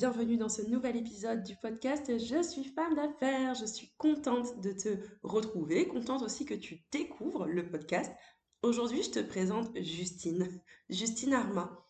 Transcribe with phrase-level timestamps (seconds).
[0.00, 3.54] bienvenue dans ce nouvel épisode du podcast Je suis femme d'affaires.
[3.54, 8.10] Je suis contente de te retrouver, contente aussi que tu découvres le podcast.
[8.62, 10.48] Aujourd'hui, je te présente Justine,
[10.88, 11.86] Justine Arma.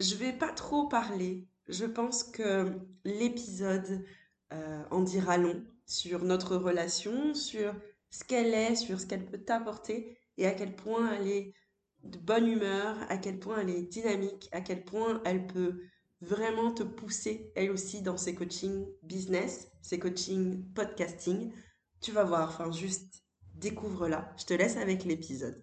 [0.00, 1.48] Je vais pas trop parler.
[1.66, 2.70] Je pense que
[3.06, 4.04] l'épisode
[4.52, 7.74] euh, en dira long sur notre relation, sur
[8.10, 11.54] ce qu'elle est, sur ce qu'elle peut t'apporter et à quel point elle est
[12.02, 15.80] de bonne humeur, à quel point elle est dynamique, à quel point elle peut
[16.20, 21.52] vraiment te pousser, elle aussi, dans ses coachings business, ses coachings podcasting.
[22.00, 24.32] Tu vas voir, enfin, juste découvre-la.
[24.38, 25.62] Je te laisse avec l'épisode.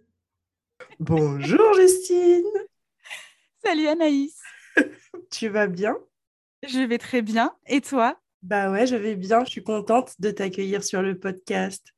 [1.00, 2.46] Bonjour Justine.
[3.64, 4.40] Salut Anaïs.
[5.32, 5.98] tu vas bien?
[6.68, 7.56] Je vais très bien.
[7.68, 8.18] Et toi?
[8.42, 9.44] Bah ouais, je vais bien.
[9.46, 11.94] Je suis contente de t'accueillir sur le podcast.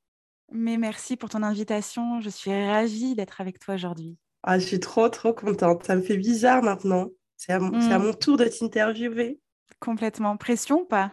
[0.52, 2.22] Mais merci pour ton invitation.
[2.22, 4.18] Je suis ravie d'être avec toi aujourd'hui.
[4.44, 5.86] Ah, je suis trop, trop contente.
[5.86, 7.10] Ça me fait bizarre maintenant.
[7.38, 7.98] C'est à, mm.
[7.98, 9.40] mon tour de t'interviewer.
[9.80, 10.38] Complètement.
[10.38, 11.12] Pression ou pas?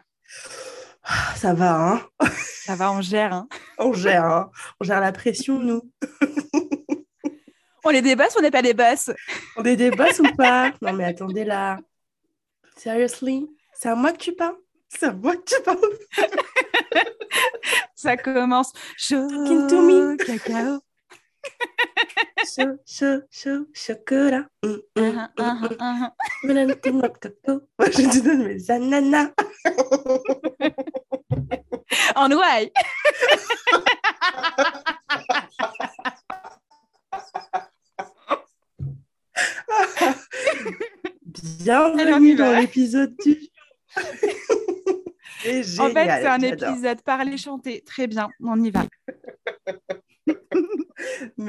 [1.02, 2.02] Ah, Ça va, hein
[2.64, 3.32] Ça va, on gère.
[3.32, 5.82] Hein on gère, hein On gère la pression, nous.
[7.84, 9.10] on est des bosses ou on n'est pas des bosses
[9.56, 10.72] On est des bosses ou pas?
[10.82, 11.78] Non, mais attendez là.
[12.76, 13.48] Seriously?
[13.74, 14.56] C'est à moi que tu parles?
[14.88, 15.78] C'est à moi que tu parles?
[17.94, 18.72] Ça commence.
[18.96, 19.28] Chaud,
[20.18, 20.80] cacao
[22.44, 24.46] chaud, chaud, chaud, chocolat.
[24.62, 24.78] Je
[28.10, 29.30] te donne mes ananas.
[32.16, 32.70] en ouaille.
[41.60, 43.38] Bienvenue dans l'épisode du
[45.78, 47.82] En fait, c'est un épisode parler chanter.
[47.82, 48.84] Très bien, on y va.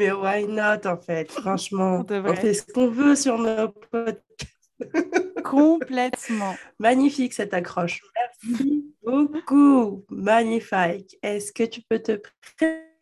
[0.02, 4.26] Mais why not, en fait Franchement, on, fait ce qu'on veut sur nos podcasts.
[5.46, 6.56] Complètement.
[6.80, 8.02] Magnifique cette accroche.
[8.16, 10.04] Merci beaucoup.
[10.10, 11.20] Magnifique.
[11.22, 12.20] Est-ce que tu peux te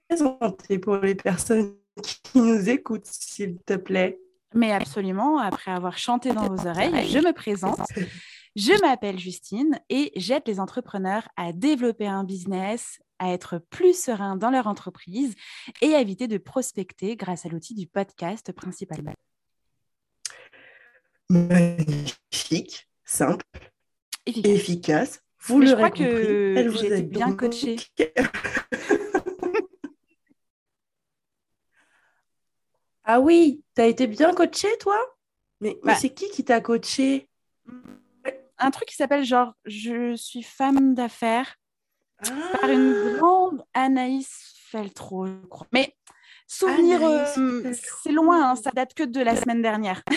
[0.09, 4.19] présenter pour les personnes qui nous écoutent, s'il te plaît?
[4.53, 5.38] Mais absolument.
[5.38, 7.79] Après avoir chanté dans vos oreilles, je me présente.
[8.55, 14.35] Je m'appelle Justine et j'aide les entrepreneurs à développer un business, à être plus sereins
[14.35, 15.35] dans leur entreprise
[15.81, 19.13] et à éviter de prospecter grâce à l'outil du podcast principalement.
[21.30, 23.46] Magnifique, simple,
[24.25, 25.22] efficace.
[25.41, 27.78] Vous je crois que j'ai bien coachée.
[33.03, 34.97] ah oui, tu as été bien coachée, toi?
[35.62, 37.30] Mais, mais c'est qui qui t'a coaché
[38.57, 41.58] Un truc qui s'appelle genre Je suis femme d'affaires
[42.59, 45.68] par une grande Anaïs Feltro, je crois.
[45.72, 45.96] Mais
[46.47, 47.25] souvenir, euh,
[48.03, 50.02] c'est loin, hein, ça date que de la semaine dernière.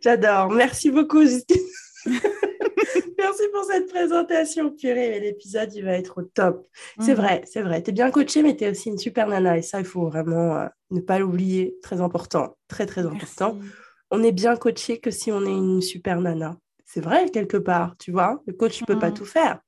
[0.00, 0.50] J'adore.
[0.50, 1.62] Merci beaucoup, Justine.
[2.06, 5.20] Merci pour cette présentation, purée.
[5.20, 6.66] L'épisode, il va être au top.
[7.00, 7.16] C'est mhm.
[7.16, 7.82] vrai, c'est vrai.
[7.82, 9.56] Tu es bien coachée, mais tu es aussi une super nana.
[9.56, 11.76] Et ça, il faut vraiment euh, ne pas l'oublier.
[11.82, 12.56] Très important.
[12.68, 13.58] Très, très important
[14.10, 16.56] on est bien coaché que si on est une super nana.
[16.84, 18.40] C'est vrai, quelque part, tu vois.
[18.46, 19.14] Le coach ne peut pas mmh.
[19.14, 19.60] tout faire.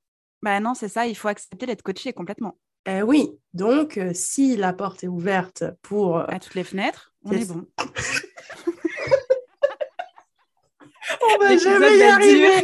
[0.43, 2.59] Bah non, c'est ça, il faut accepter d'être coaché complètement.
[2.87, 6.19] Eh oui, donc euh, si la porte est ouverte pour...
[6.19, 7.67] À toutes les fenêtres, on est, bon.
[11.23, 12.63] on va jamais y arriver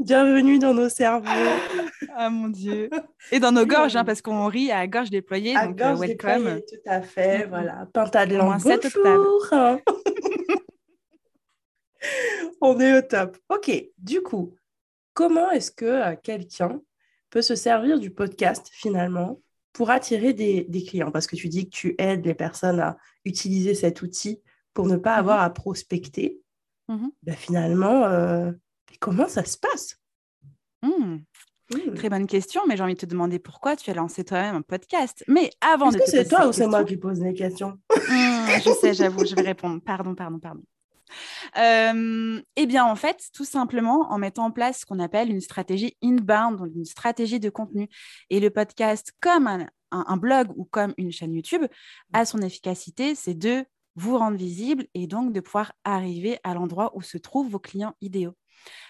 [0.00, 1.28] Bienvenue dans nos cerveaux.
[2.16, 2.90] Ah mon Dieu.
[3.30, 5.54] Et dans nos gorges, hein, parce qu'on rit à gorge déployée.
[5.54, 6.60] À donc, euh, gorge welcome.
[6.68, 7.46] tout à fait.
[7.46, 7.86] Voilà.
[7.92, 8.60] Pinta de langue.
[8.62, 9.46] Bonjour.
[12.60, 13.38] On est au top.
[13.48, 13.70] Ok.
[13.98, 14.54] Du coup,
[15.12, 16.80] comment est-ce que euh, quelqu'un
[17.30, 19.40] peut se servir du podcast finalement
[19.72, 21.10] pour attirer des, clients?
[21.10, 24.40] Parce que tu dis que tu aides les personnes à utiliser cet outil
[24.74, 25.44] pour ne pas avoir mhm.
[25.44, 26.40] à prospecter.
[26.88, 27.12] Mhm.
[27.22, 28.50] ben, finalement, euh,
[28.98, 29.96] comment ça se passe?
[30.82, 31.18] Mmh.
[31.72, 31.94] Mmh.
[31.94, 34.62] Très bonne question, mais j'ai envie de te demander pourquoi tu as lancé toi-même un
[34.62, 35.24] podcast.
[35.28, 37.78] Mais avant Est-ce de que c'est toi ou c'est moi qui pose les questions?
[37.94, 39.80] Mmh, Je sais, j'avoue, je vais répondre.
[39.80, 40.62] Pardon, pardon, pardon.
[41.56, 45.40] Euh, eh bien, en fait, tout simplement en mettant en place ce qu'on appelle une
[45.40, 47.88] stratégie inbound, donc une stratégie de contenu.
[48.30, 51.64] Et le podcast, comme un, blog ou comme une chaîne YouTube,
[52.12, 53.64] a son efficacité, c'est de
[53.96, 57.94] vous rendre visible et donc de pouvoir arriver à l'endroit où se trouvent vos clients
[58.00, 58.34] idéaux.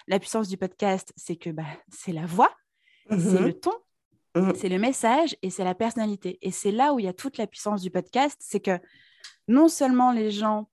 [0.06, 2.52] La puissance du podcast, c'est que bah, c'est la voix,
[3.10, 3.46] c'est mhm.
[3.46, 3.74] le ton,
[4.34, 4.54] mhm.
[4.54, 6.38] c'est le message et c'est la personnalité.
[6.42, 8.78] Et c'est là où il y a toute la puissance du podcast, c'est que
[9.48, 10.68] non seulement les gens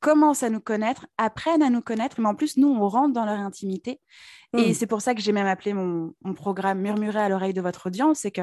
[0.00, 3.24] commencent à nous connaître, apprennent à nous connaître, mais en plus, nous, on rentre dans
[3.24, 4.00] leur intimité.
[4.56, 4.74] Et hmm.
[4.74, 8.20] c'est pour ça que j'ai même appelé mon, programme Murmurer à l'oreille de votre audience,
[8.20, 8.42] c'est que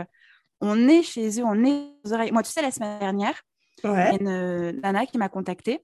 [0.61, 2.31] on est chez eux, on est aux oreilles.
[2.31, 3.41] Moi, tu sais, la semaine dernière,
[3.83, 5.83] il y a une euh, nana qui m'a contactée,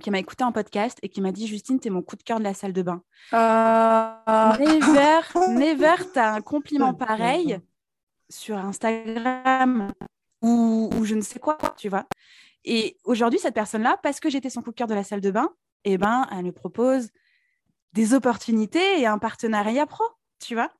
[0.00, 2.22] qui m'a écouté en podcast et qui m'a dit Justine, tu es mon coup de
[2.22, 3.02] cœur de la salle de bain.
[3.32, 4.56] Ah.
[4.58, 5.20] Never,
[5.58, 7.58] never, tu as un compliment pareil
[8.28, 9.92] sur Instagram
[10.42, 12.06] ou, ou je ne sais quoi, tu vois.
[12.64, 15.30] Et aujourd'hui, cette personne-là, parce que j'étais son coup de cœur de la salle de
[15.30, 15.50] bain,
[15.84, 17.10] eh ben, elle me propose
[17.92, 20.04] des opportunités et un partenariat pro,
[20.40, 20.70] tu vois.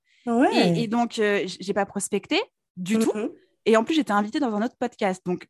[0.53, 2.43] Et, donc, je euh, j'ai pas prospecté
[2.77, 3.13] du tout.
[3.13, 3.33] Mm-hmm.
[3.67, 5.25] Et en plus, j'étais invitée dans un autre podcast.
[5.25, 5.49] Donc,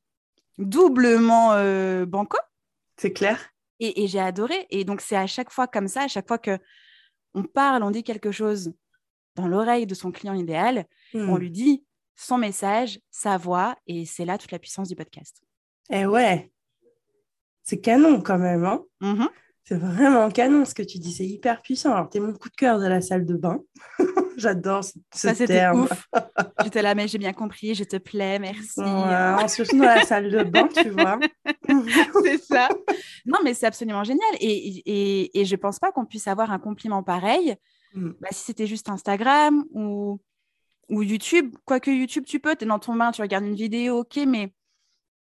[0.59, 2.37] doublement euh, banco.
[2.97, 3.51] C'est clair.
[3.79, 4.67] Et, j'ai adoré.
[4.71, 6.59] Et donc, c'est à chaque fois comme ça, à chaque fois que
[7.35, 8.73] on parle, on dit quelque chose
[9.35, 11.39] dans l'oreille de son client idéal, on mm.
[11.39, 11.85] lui dit
[12.15, 15.43] son message, sa voix, et c'est là toute la puissance du podcast.
[15.91, 16.51] Eh ouais,
[17.63, 18.65] c'est canon quand même.
[18.65, 19.29] Hein mm-hmm.
[19.69, 21.93] C'est vraiment canon ce que tu dis, c'est hyper puissant.
[21.93, 23.59] Alors, tu es mon coup de cœur de la salle de bain.
[24.37, 25.89] J'adore ce, Ça, terme.
[26.63, 28.79] J'étais là, mais j'ai bien compris, je te plais, merci.
[28.79, 31.19] Ouais, dans la salle de bain, tu vois.
[32.23, 32.69] c'est ça.
[33.25, 34.31] Non, mais c'est absolument génial.
[34.39, 37.57] Et, et, et je ne pense pas qu'on puisse avoir un compliment pareil
[37.95, 38.11] mm.
[38.21, 40.21] bah, si c'était juste Instagram ou,
[40.89, 41.57] ou YouTube.
[41.65, 44.53] Quoique YouTube, tu peux, tu es dans ton bain, tu regardes une vidéo, ok, mais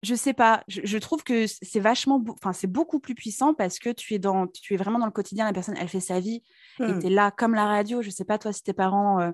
[0.03, 3.89] je sais pas, je, trouve que c'est vachement, enfin c'est beaucoup plus puissant parce que
[3.89, 5.45] tu es dans, tu es vraiment dans le quotidien.
[5.45, 6.43] La personne, elle fait sa vie
[6.79, 6.99] et mmh.
[6.99, 8.01] tu es là comme la radio.
[8.01, 9.31] Je sais pas toi si tes parents euh,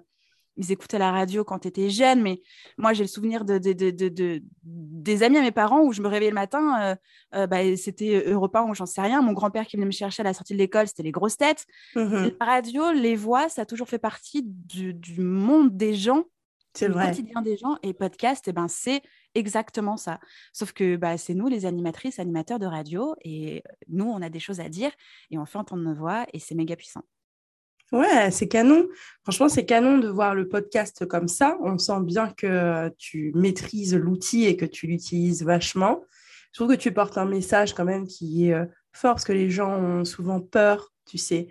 [0.57, 2.41] ils écoutaient la radio quand tu étais jeune, mais
[2.77, 3.57] moi j'ai le souvenir de,
[4.63, 6.95] des amis à mes parents où je me réveillais le matin, euh,
[7.35, 9.21] euh, bah, c'était Europe 1 ou j'en sais rien.
[9.21, 11.65] Mon grand-père qui venait me chercher à la sortie de l'école, c'était les grosses têtes.
[11.95, 16.25] Mmh la radio, les voix, ça a toujours fait partie du, du monde des gens.
[16.79, 17.07] C'est vrai.
[17.07, 19.01] quotidien des gens et podcast, et eh ben, c'est
[19.35, 20.19] exactement ça.
[20.53, 24.39] Sauf que bah, c'est nous, les animatrices, animateurs de radio, et nous, on a des
[24.39, 24.91] choses à dire,
[25.29, 27.03] et on fait entendre nos voix, et c'est méga puissant.
[27.91, 28.87] Ouais, c'est canon.
[29.23, 31.57] Franchement, c'est canon de voir le podcast comme ça.
[31.61, 36.03] On sent bien que tu maîtrises l'outil et que tu l'utilises vachement.
[36.51, 39.33] Je trouve que tu portes un message quand même qui est euh, fort, parce que
[39.33, 41.47] les gens ont souvent peur, tu sais,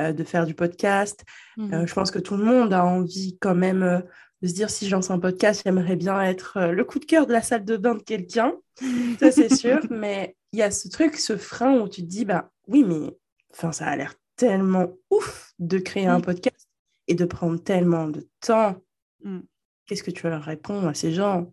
[0.00, 1.24] euh, de faire du podcast.
[1.56, 4.02] Mmh euh, je pense que tout le monde a envie quand même
[4.42, 7.04] de se dire si je lance un podcast, j'aimerais bien être euh, le coup de
[7.04, 8.54] cœur de la salle de bain de quelqu'un.
[9.20, 9.80] ça, c'est sûr.
[9.90, 13.16] Mais il y a ce truc, ce frein où tu te dis, bah oui, mais
[13.52, 16.68] enfin, ça a l'air tellement ouf de créer un podcast
[17.06, 18.76] et de prendre tellement de temps.
[19.22, 19.40] Mm.
[19.86, 21.52] Qu'est-ce que tu leur réponds à ces gens?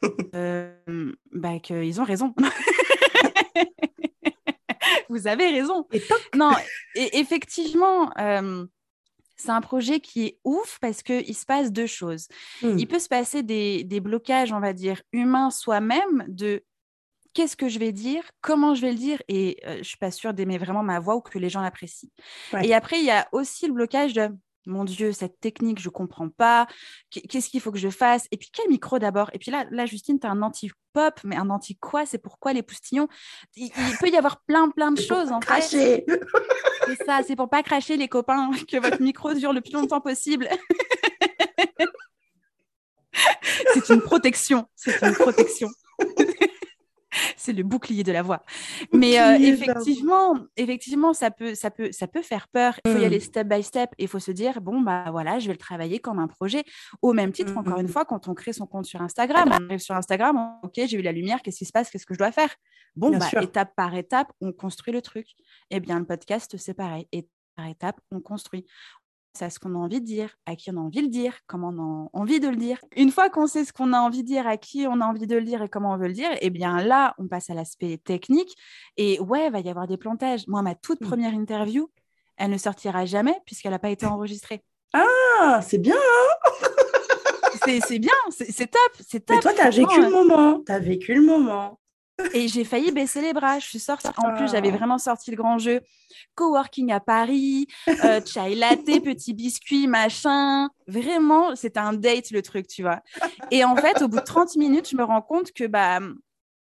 [0.34, 0.74] Euh,
[1.30, 2.34] bah, Qu'ils ont raison.
[5.08, 5.86] Vous avez raison.
[6.34, 6.50] non,
[6.96, 8.66] et effectivement, euh,
[9.42, 12.28] c'est un projet qui est ouf parce qu'il se passe deux choses.
[12.62, 12.78] Hmm.
[12.78, 16.64] Il peut se passer des, blocages, on va dire, humains soi-même de
[17.34, 19.96] qu'est-ce que je vais dire, comment je vais le dire, et je euh, je suis
[19.96, 22.10] pas sûre d'aimer vraiment ma voix ou que les gens l'apprécient.
[22.62, 24.28] Et après, il y a aussi le blocage de
[24.66, 26.66] mon Dieu, cette technique, je ne comprends pas.
[27.10, 28.26] Qu'est-ce qu'il faut que je fasse?
[28.30, 29.30] Et puis, quel micro d'abord?
[29.32, 32.06] Et puis là, là Justine, tu as un anti-pop, mais un anti-quoi?
[32.06, 33.08] C'est pourquoi les poustillons
[33.56, 36.04] il, peut y avoir plein, plein de choses, en cracher.
[36.06, 36.20] fait.
[36.86, 40.00] C'est ça, c'est pour pas cracher, les copains, que votre micro dure le plus longtemps
[40.00, 40.48] possible.
[43.74, 44.66] c'est une protection.
[44.74, 45.68] C'est une protection
[47.36, 48.44] c'est le bouclier de la voix.
[48.92, 52.78] Mais euh, effectivement, effectivement, ça peut, ça peut, ça peut faire peur.
[52.84, 53.20] Il faut y aller mmh.
[53.20, 53.90] step by step.
[53.98, 56.64] Il faut se dire bon bah voilà, je vais le travailler comme un projet.
[57.02, 57.90] Au même titre, encore une mmh.
[57.90, 61.02] fois, quand on crée son compte sur Instagram, on arrive sur Instagram, ok, j'ai eu
[61.02, 62.50] la lumière, qu'est-ce qui se passe, qu'est-ce que je dois faire?
[62.96, 65.26] Bon, bah, étape par étape, on construit le truc.
[65.70, 67.06] Eh bien, le podcast, c'est pareil.
[67.12, 68.66] Étape par étape, on construit
[69.40, 71.38] à ce qu'on a envie de dire, à qui on a envie de le dire,
[71.46, 72.78] comment on a envie de le dire.
[72.96, 75.26] Une fois qu'on sait ce qu'on a envie de dire, à qui on a envie
[75.26, 77.54] de le dire et comment on veut le dire, eh bien là, on passe à
[77.54, 78.54] l'aspect technique.
[78.96, 80.46] Et ouais, il va y avoir des plantages.
[80.48, 81.88] Moi, ma toute première interview,
[82.36, 84.62] elle ne sortira jamais puisqu'elle n'a pas été enregistrée.
[84.92, 86.68] Ah, c'est bien hein?
[87.86, 89.36] C'est bien, c'est top, c'est top.
[89.36, 91.78] Mais toi, tu as vécu le moment, tu as vécu le moment.
[92.34, 93.58] Et j'ai failli baisser les bras.
[93.58, 94.08] Je suis sortie.
[94.16, 94.76] En plus, j'avais ah.
[94.76, 95.80] vraiment sorti le grand jeu.
[96.34, 100.68] Coworking à Paris, euh, chai latte, petit biscuit, machin.
[100.86, 103.00] Vraiment, c'était un date le truc, tu vois.
[103.50, 106.00] Et en fait, au bout de 30 minutes, je me rends compte que bah,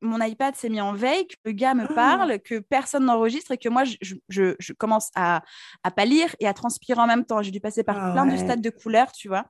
[0.01, 1.93] mon iPad s'est mis en veille, que le gars me ah.
[1.93, 5.43] parle, que personne n'enregistre et que moi, je, commence à,
[5.83, 7.41] à pâlir et à transpirer en même temps.
[7.41, 9.45] J'ai dû passer par ah plein de stades de couleurs, tu vois.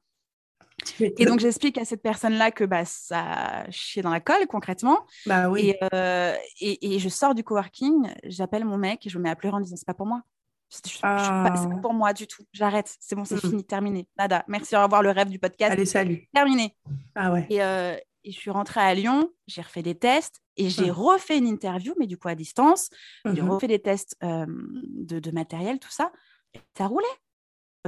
[0.99, 5.05] Et donc, j'explique à cette personne-là que bah, ça chier dans la colle, concrètement.
[5.25, 5.73] Bah oui.
[5.93, 9.35] Euh, et, et, je sors du coworking, j'appelle mon mec et je me mets à
[9.35, 10.21] pleurer en disant c'est pas pour moi.
[10.69, 11.69] C'est pas, ah.
[11.81, 12.43] pour moi du tout.
[12.53, 12.95] J'arrête.
[13.01, 13.49] C'est bon, c'est mmh.
[13.49, 14.07] fini, terminé.
[14.17, 14.45] Nada.
[14.47, 15.73] Merci, au revoir, le rêve du podcast.
[15.73, 16.29] Allez, salut.
[16.33, 16.77] Terminé.
[17.13, 17.45] Ah ouais.
[17.49, 20.93] Et, euh, et je suis rentrée à Lyon, j'ai refait des tests et j'ai mmh.
[20.93, 22.89] refait une interview, mais du coup à distance.
[23.25, 26.11] J'ai mmh refait des tests euh, de, de, matériel, tout ça.
[26.53, 27.05] Et ça roulait.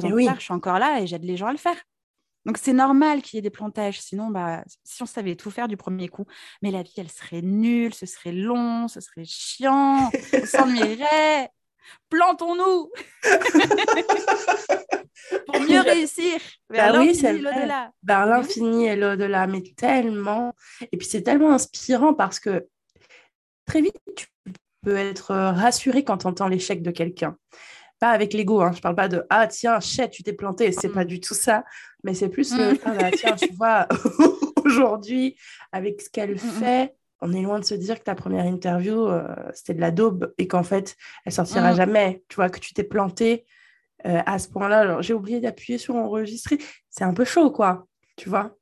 [0.01, 0.27] Donc, oui.
[0.35, 1.77] je suis encore là et j'aide les gens à le faire.
[2.45, 5.67] Donc c'est normal qu'il y ait des plantages, sinon bah, si on savait tout faire
[5.67, 6.25] du premier coup,
[6.61, 10.11] mais la vie elle serait nulle, ce serait long, ce serait chiant, on
[10.45, 11.49] s'ennuierait.
[12.09, 12.91] Plantons-nous
[15.45, 17.91] pour mieux réussir vers bah l'infini et l'au-delà.
[18.03, 20.55] Vers l'infini et l'au-delà, mais tellement.
[20.91, 22.67] Et puis c'est tellement inspirant parce que
[23.65, 24.27] très vite tu
[24.81, 27.37] peux être rassuré quand tu entends l'échec de quelqu'un
[28.03, 28.73] pas avec l'ego, hein.
[28.75, 31.07] je parle pas de ah tiens, chet, tu t'es planté, c'est pas mm.
[31.07, 31.63] du tout ça,
[32.03, 32.79] mais c'est plus mm.
[32.83, 33.87] ah bah, tiens, tu vois,
[34.65, 35.37] aujourd'hui,
[35.71, 39.07] avec ce qu'elle mm, fait, on est loin de se dire que ta première interview,
[39.07, 42.73] euh, c'était de la daube et qu'en fait, elle sortira jamais, tu vois, que tu
[42.73, 43.45] t'es planté
[44.05, 44.79] euh, à ce point-là.
[44.79, 46.57] Alors, j'ai oublié d'appuyer sur enregistrer,
[46.89, 48.57] c'est un peu chaud, quoi, tu vois?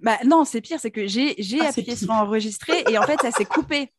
[0.00, 3.30] Bah non, c'est pire, c'est que j'ai ah, appuyé sur enregistrer et en fait, ça
[3.30, 3.90] s'est coupé.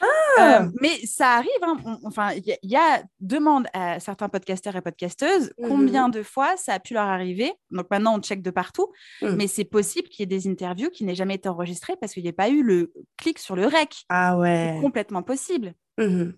[0.00, 0.06] Ah!
[0.38, 1.98] Euh, mais ça arrive, hein.
[2.04, 6.74] enfin, il y, a demande à certains podcasteurs et podcasteuses mmh combien de fois ça
[6.74, 7.52] a pu leur arriver.
[7.70, 9.30] Donc maintenant, on check de partout, mmh.
[9.30, 12.22] mais c'est possible qu'il y ait des interviews qui n'aient jamais été enregistrées parce qu'il
[12.22, 14.04] n'y ait pas eu le clic sur le rec.
[14.08, 14.74] Ah ouais.
[14.74, 15.74] C'est complètement possible.
[15.98, 16.32] Mmh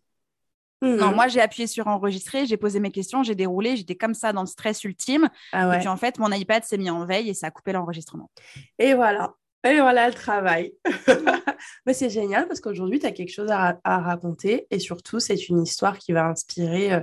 [0.80, 4.32] non, moi j'ai appuyé sur enregistrer, j'ai posé mes questions, j'ai déroulé, j'étais comme ça
[4.32, 5.28] dans le stress ultime.
[5.52, 7.72] Ah et puis en fait, mon iPad s'est mis en veille et ça a coupé
[7.72, 8.30] l'enregistrement.
[8.78, 9.34] Et voilà.
[9.70, 10.72] Et voilà le travail.
[11.86, 15.62] Mais c'est génial parce qu'aujourd'hui, tu as quelque chose à, raconter et surtout, c'est une
[15.62, 17.00] histoire qui va inspirer euh,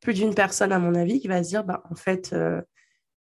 [0.00, 2.60] plus d'une personne, à mon avis, qui va se dire, bah, en fait, euh,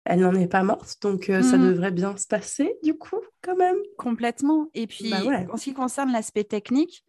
[0.05, 1.67] elle n'en est pas morte, donc euh, ça mmh.
[1.67, 3.77] devrait bien se passer, du coup, quand même.
[3.97, 4.69] Complètement.
[4.75, 5.21] Et puis, bah
[5.51, 7.03] en ce qui concerne l'aspect technique,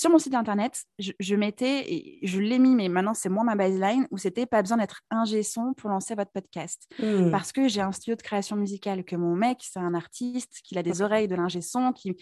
[0.00, 3.54] sur mon site internet, je, mettais, et je l'ai mis, mais maintenant c'est moi ma
[3.54, 6.88] baseline, où c'était pas besoin d'être ingé son pour lancer votre podcast.
[6.98, 7.30] Mmh.
[7.30, 10.78] Parce que j'ai un studio de création musicale, que mon mec, c'est un artiste, qu'il
[10.78, 12.16] a des oreilles de l'ingé son, qu'il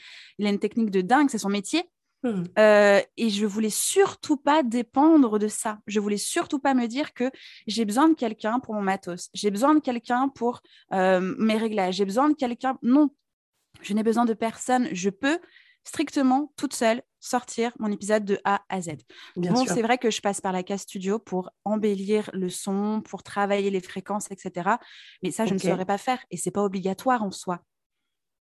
[0.45, 1.89] a une technique de dingue, c'est son métier.
[2.25, 2.43] Mmh.
[2.59, 5.79] Euh, et je voulais surtout pas dépendre de ça.
[5.87, 7.31] Je voulais surtout pas me dire que
[7.69, 9.31] j'ai besoin de quelqu'un pour mon matos.
[9.35, 11.95] J'ai besoin de quelqu'un pour euh, mes réglages.
[11.95, 12.77] J'ai besoin de quelqu'un.
[12.83, 13.11] Non,
[13.83, 14.89] je n'ai besoin de personne.
[14.91, 15.39] Je peux
[15.85, 18.91] strictement toute seule sortir mon épisode de A à Z.
[19.37, 23.23] bon, c'est vrai que je passe par la case studio pour embellir le son, pour
[23.23, 24.71] travailler les fréquences, etc.
[25.23, 27.61] Mais ça, je ne saurais pas faire et c'est pas obligatoire en soi.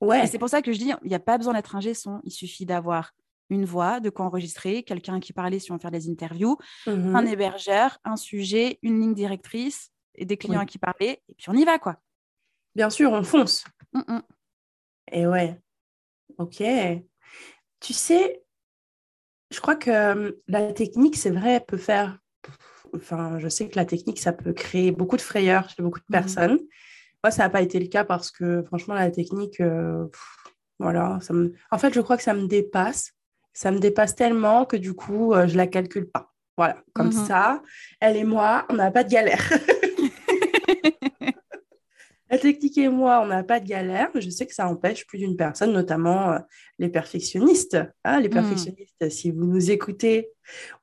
[0.02, 0.28] Ouais.
[0.28, 2.20] c'est pour ça que je dis, il n'y a pas besoin d'être un son.
[2.24, 3.12] Il suffit d'avoir
[3.50, 7.22] une voix, de quoi enregistrer, quelqu'un qui parlait si on veut faire des interviews, un
[7.22, 11.22] mmh hébergeur, un sujet, une ligne directrice et des clients qui parlaient.
[11.30, 11.98] Et puis on y va, quoi.
[12.76, 13.64] Bien sûr, on fonce.
[13.94, 14.22] Mmh, mmh.
[15.12, 15.62] Et ouais.
[16.38, 16.64] Ok.
[17.80, 18.44] Tu sais,
[19.56, 22.20] je crois que euh, la technique, c'est vrai, peut faire.
[22.94, 26.06] Enfin, je sais que la technique, ça peut créer beaucoup de frayeurs chez beaucoup de
[26.10, 26.60] mmh personnes.
[27.24, 30.06] Moi, ça n'a pas été le cas parce que, franchement, la technique, euh,
[30.78, 31.20] voilà.
[31.22, 31.54] Ça me...
[31.72, 33.14] En fait, je crois que ça me dépasse.
[33.54, 36.34] Ça me dépasse tellement que du coup, euh, je ne la calcule pas.
[36.58, 37.62] Voilà, comme mmh ça,
[38.02, 39.52] elle et moi, on n'a pas de galère.
[42.30, 45.06] La technique et moi, on n'a pas de galère, mais je sais que ça empêche
[45.06, 46.40] plus d'une personne, notamment euh,
[46.80, 47.78] les perfectionnistes.
[48.04, 48.34] Ah, les hmm.
[48.34, 50.32] perfectionnistes, si vous nous écoutez,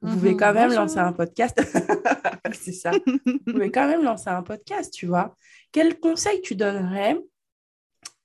[0.00, 0.38] vous pouvez mhm.
[0.38, 1.60] quand même lancer un podcast.
[2.52, 2.92] C'est ça.
[3.26, 5.36] vous pouvez quand même lancer un podcast, tu vois.
[5.72, 7.18] Quel conseil tu donnerais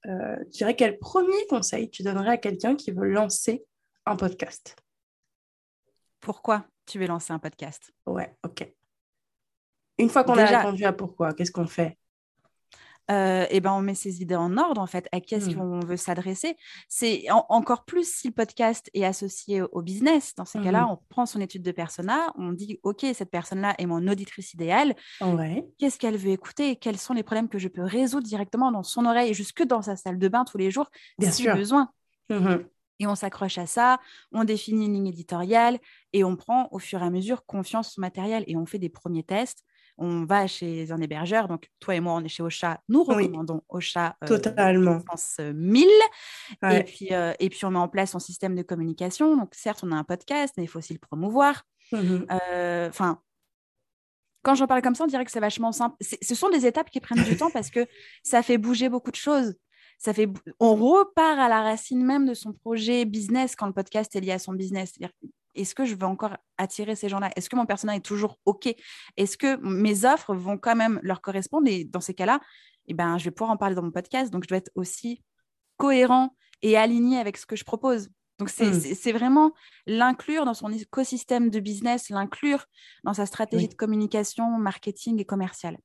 [0.05, 3.63] euh, Tu dirais quel premier conseil tu donnerais à quelqu'un qui veut lancer
[4.05, 4.75] un podcast?
[6.19, 7.91] Pourquoi tu veux lancer un podcast?
[8.05, 8.71] Ouais, ok.
[9.97, 11.97] Une fois qu'on a répondu à pourquoi, qu'est-ce qu'on fait?
[13.09, 15.07] Euh, et ben on met ses idées en ordre en fait.
[15.11, 15.55] À qui est-ce mmh.
[15.55, 16.57] qu'on veut s'adresser
[16.89, 20.35] C'est encore plus si le podcast est associé au business.
[20.35, 20.91] Dans ces cas-là, mmh.
[20.91, 24.95] on prend son étude de persona, on dit ok cette personne-là est mon auditrice idéale.
[25.77, 26.75] Qu'est-ce qu'elle veut écouter?
[26.75, 29.95] Quels sont les problèmes que je peux résoudre directement dans son oreille, jusque dans sa
[29.95, 31.55] salle de bain tous les jours, Bien si sûr.
[31.55, 31.89] besoin?
[32.29, 32.57] Mmh
[32.99, 33.99] et on s'accroche à ça,
[34.31, 35.79] on définit une ligne éditoriale
[36.13, 38.89] et on prend au fur et à mesure confiance au matériel et on fait des
[38.89, 39.63] premiers tests
[39.97, 41.47] on va chez un hébergeur.
[41.47, 42.81] Donc, toi et moi, on est chez Ocha.
[42.87, 44.15] Nous recommandons Ocha.
[44.23, 45.01] Euh, Totalement.
[45.01, 45.87] pense 1000.
[46.71, 49.35] Et, puis, euh, et puis, on met en place son système de communication.
[49.35, 51.63] Donc, certes, on a un podcast, mais il faut aussi le promouvoir.
[51.91, 53.21] Mmh euh, enfin,
[54.43, 55.95] quand j'en parle comme ça, on dirait que c'est vachement simple.
[56.01, 57.85] Ce sont des étapes qui prennent du temps parce que
[58.23, 59.55] ça fait bouger beaucoup de choses.
[59.97, 64.15] ça fait, on repart à la racine même de son projet business quand le podcast
[64.15, 64.93] est lié à son business.
[64.93, 65.15] C'est-à-dire,
[65.57, 67.29] est-ce que je veux encore attirer ces gens-là?
[67.35, 68.73] Est-ce que mon personnel est toujours OK?
[69.17, 71.67] Est-ce que mes offres vont quand même leur correspondre?
[71.67, 72.39] Et dans ces cas-là,
[72.87, 74.31] eh ben, je vais pouvoir en parler dans mon podcast.
[74.31, 75.21] Donc, je dois être aussi
[75.77, 78.09] cohérent et aligné avec ce que je propose.
[78.39, 79.17] Donc, c'est mmh.
[79.17, 79.51] vraiment
[79.87, 82.65] l'inclure dans son écosystème de business, l'inclure
[83.03, 85.77] dans sa stratégie de communication, marketing et commercial.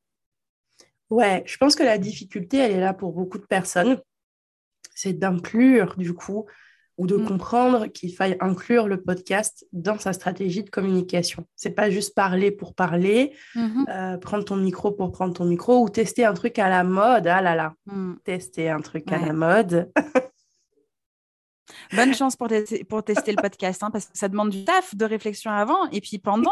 [1.09, 4.01] Ouais, je pense que la difficulté, elle est là pour beaucoup de personnes.
[4.95, 6.47] C'est d'inclure, du coup,
[6.99, 7.27] ou de mmh.
[7.27, 11.47] comprendre qu'il faille inclure le podcast dans sa stratégie de communication.
[11.57, 15.83] C'est pas juste parler pour parler, mmh euh, prendre ton micro pour prendre ton micro
[15.83, 17.27] ou tester un truc à la mode.
[17.27, 17.75] Ah là là,
[18.25, 19.91] tester un truc à la mode.
[21.95, 22.49] Bonne chance pour,
[22.89, 26.01] pour tester le podcast, hein, parce que ça demande du taf, de réflexion avant, et
[26.01, 26.51] puis pendant,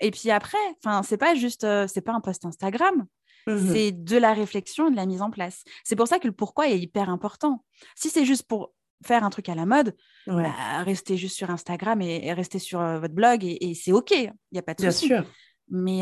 [0.00, 0.58] et puis après.
[0.82, 3.06] Enfin, c'est pas juste, euh, c'est pas un post Instagram.
[3.46, 5.64] Mmh c'est de la réflexion et de la mise en place.
[5.82, 7.64] C'est pour ça que le pourquoi est hyper important.
[7.94, 9.94] Si c'est juste pour faire un truc à la mode,
[10.26, 14.10] bah, restez juste sur Instagram et, restez sur euh, votre blog et, c'est OK.
[14.12, 15.08] Il n'y a pas de souci.
[15.08, 15.32] Bien sûr.
[15.70, 16.00] Mais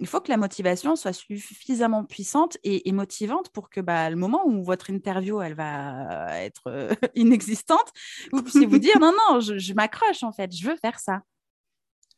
[0.00, 4.42] il faut que la motivation soit suffisamment puissante et, motivante pour que bah, le moment
[4.46, 7.92] où votre interview elle va être inexistante,
[8.32, 11.22] vous puissiez vous dire non, non, je, m'accroche en fait, je veux faire ça.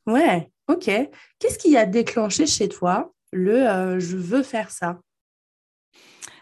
[0.06, 0.90] Ouais, ok.
[1.38, 4.98] Qu'est-ce qui a déclenché chez toi le je veux faire ça?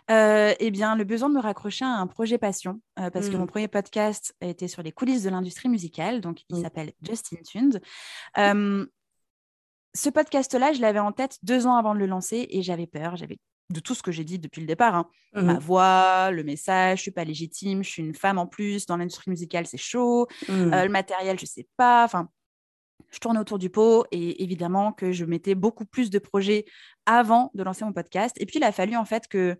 [0.09, 3.49] Eh bien, le besoin de me raccrocher à un projet passion, parce que mon mmh.
[3.49, 7.81] premier podcast été sur les coulisses de l'industrie musicale, donc il s'appelle Justin Tunes
[9.97, 13.17] ce podcast-là, je l'avais en tête deux ans avant de le lancer et j'avais peur.
[13.17, 13.39] J'avais
[13.71, 14.95] de tout ce que j'ai dit depuis le départ.
[14.95, 15.09] Hein.
[15.35, 15.59] Ma mmh.
[15.59, 19.31] voix, le message, je suis pas légitime, je suis une femme en plus, dans l'industrie
[19.31, 20.29] musicale, c'est chaud.
[20.49, 22.05] Euh, le matériel, je sais pas.
[22.05, 22.29] Enfin,
[23.11, 26.65] je tournais autour du pot et évidemment que je mettais beaucoup plus de projets
[27.07, 28.37] avant de lancer mon podcast.
[28.39, 29.59] Et puis, il a fallu en fait que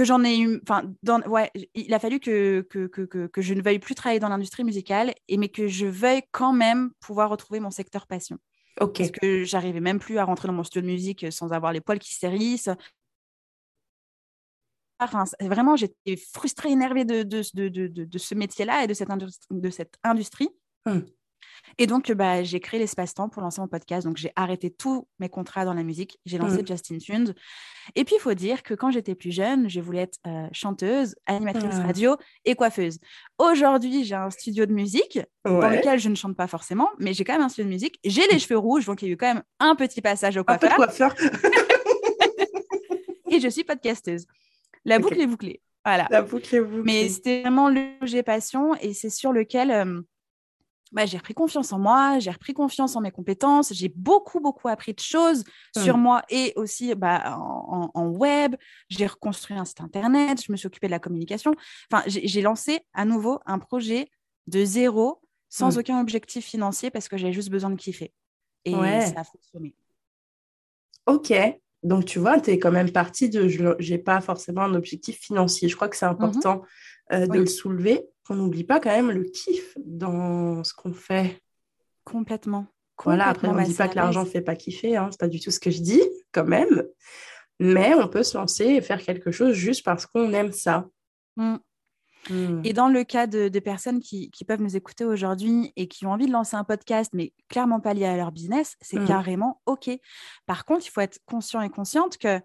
[0.00, 0.94] que j'en ai eu, enfin,
[1.26, 4.64] ouais, il a fallu que que, que, que, je ne veuille plus travailler dans l'industrie
[4.64, 8.38] musicale, et mais que je veuille quand même pouvoir retrouver mon secteur passion.
[8.76, 11.82] Parce que j'arrivais même plus à rentrer dans mon studio de musique sans avoir les
[11.82, 12.70] poils qui s'hérissent.
[14.98, 19.46] Enfin, vraiment, j'étais frustrée, énervée de, de, de, de ce métier-là et de cette, industrie,
[19.50, 20.48] de cette industrie.
[20.86, 21.04] Hum.
[21.78, 24.06] Et donc, bah, j'ai créé l'espace-temps pour lancer mon podcast.
[24.06, 26.18] Donc, j'ai arrêté tous mes contrats dans la musique.
[26.26, 26.66] J'ai lancé mmh.
[26.66, 27.34] Justin Tunes.
[27.94, 31.14] Et puis, il faut dire que quand j'étais plus jeune, je voulais être euh, chanteuse,
[31.26, 31.86] animatrice ah.
[31.86, 32.98] radio et coiffeuse.
[33.38, 37.24] Aujourd'hui, j'ai un studio de musique dans lequel je ne chante pas forcément, mais j'ai
[37.24, 37.98] quand même un studio de musique.
[38.04, 40.44] J'ai les cheveux rouges, donc il y a eu quand même un petit passage au
[40.44, 40.72] coiffeur.
[40.72, 41.14] Un coiffeur.
[43.30, 44.26] et je suis podcasteuse.
[44.84, 45.60] La boucle est bouclée.
[45.84, 46.06] Voilà.
[46.10, 46.82] La boucle est bouclée.
[46.84, 49.70] Mais c'était vraiment le projet passion et c'est sur lequel...
[49.70, 50.00] Euh,
[50.92, 54.68] bah, j'ai repris confiance en moi, j'ai repris confiance en mes compétences, j'ai beaucoup, beaucoup
[54.68, 55.44] appris de choses
[55.76, 56.00] sur mmh.
[56.00, 58.56] moi et aussi bah, en, web.
[58.88, 61.54] J'ai reconstruit un site internet, je me suis occupée de la communication.
[61.90, 64.08] Enfin, j'ai lancé à nouveau un projet
[64.46, 65.78] de zéro, sans mmh.
[65.78, 68.12] aucun objectif financier, parce que j'avais juste besoin de kiffer.
[68.64, 69.74] Et ça a fonctionné.
[71.06, 71.32] Ok.
[71.82, 73.48] Donc, tu vois, tu es quand même partie de.
[73.48, 75.68] Je n'ai pas forcément un objectif financier.
[75.68, 76.62] Je crois que c'est mmh important
[77.12, 81.42] euh, de le soulever on n'oublie pas quand même le kiff dans ce qu'on fait.
[82.04, 82.66] Complètement.
[83.04, 85.28] Voilà, après, on ne dit pas que l'argent ne fait pas kiffer, hein, c'est pas
[85.28, 86.84] du tout ce que je dis, quand même.
[87.58, 90.86] Mais on peut se lancer et faire quelque chose juste parce qu'on aime ça.
[91.36, 91.56] Mmh.
[92.28, 92.60] Mmh.
[92.64, 96.26] Et dans le cas de, personnes qui, peuvent nous écouter aujourd'hui et qui ont envie
[96.26, 99.06] de lancer un podcast, mais clairement pas lié à leur business, c'est mmh.
[99.06, 99.90] carrément OK.
[100.46, 102.40] Par contre, il faut être conscient et consciente que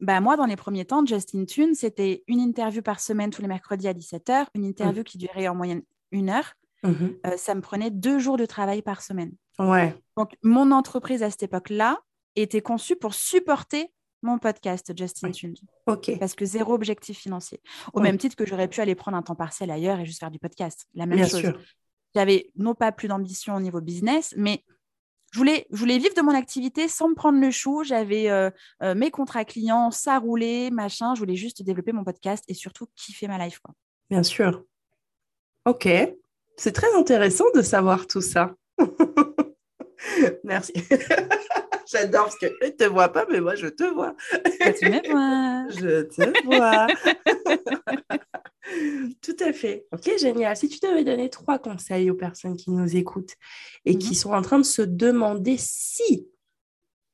[0.00, 3.48] bah, moi, dans les premiers temps, Justin Tune, c'était une interview par semaine tous les
[3.48, 5.04] mercredis à 17h, une interview mmh.
[5.04, 6.54] qui durait en moyenne une heure.
[6.82, 6.90] Mmh
[7.26, 9.32] euh, ça me prenait deux jours de travail par semaine.
[9.58, 9.94] Ouais.
[10.16, 11.98] Donc, mon entreprise à cette époque-là
[12.36, 13.90] était conçue pour supporter
[14.22, 15.56] mon podcast Justin Tunes.
[15.86, 16.18] Ok.
[16.18, 17.60] Parce que zéro objectif financier.
[17.94, 20.30] Au même titre que j'aurais pu aller prendre un temps partiel ailleurs et juste faire
[20.30, 20.86] du podcast.
[20.94, 21.52] La même chose.
[22.14, 24.64] J'avais non pas plus d'ambition au niveau business, mais
[25.36, 27.84] je voulais, je voulais vivre de mon activité sans me prendre le chou.
[27.84, 28.48] J'avais euh,
[28.82, 31.14] euh, mes contrats clients, ça roulait, machin.
[31.14, 33.58] Je voulais juste développer mon podcast et surtout kiffer ma life.
[33.58, 33.74] Quoi.
[34.08, 34.64] Bien sûr.
[35.66, 35.86] Ok.
[36.56, 38.54] C'est très intéressant de savoir tout ça.
[40.44, 40.72] Merci.
[41.92, 44.16] J'adore parce que je ne te vois pas, mais moi, je te vois.
[44.32, 45.68] tu me vois.
[45.78, 46.86] je te vois.
[49.22, 49.86] Tout à fait.
[49.92, 50.56] Ok, génial.
[50.56, 53.34] Si tu devais donner trois conseils aux personnes qui nous écoutent
[53.84, 54.14] et qui mhm.
[54.14, 56.28] sont en train de se demander si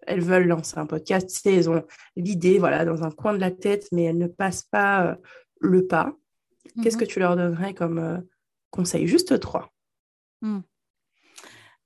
[0.06, 1.84] elles veulent lancer un podcast, si elles ont
[2.16, 5.14] l'idée voilà, dans un coin de la tête, mais elles ne passent pas euh,
[5.60, 6.16] le pas,
[6.82, 7.10] qu'est-ce que mhm.
[7.10, 8.18] tu leur donnerais comme euh,
[8.70, 9.06] conseil?
[9.06, 9.72] Juste trois.
[10.40, 10.60] Hmm.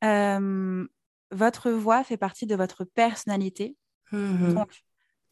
[0.05, 0.87] Euh,
[1.31, 3.77] votre voix fait partie de votre personnalité.
[4.13, 4.55] Mhm.
[4.55, 4.83] Donc,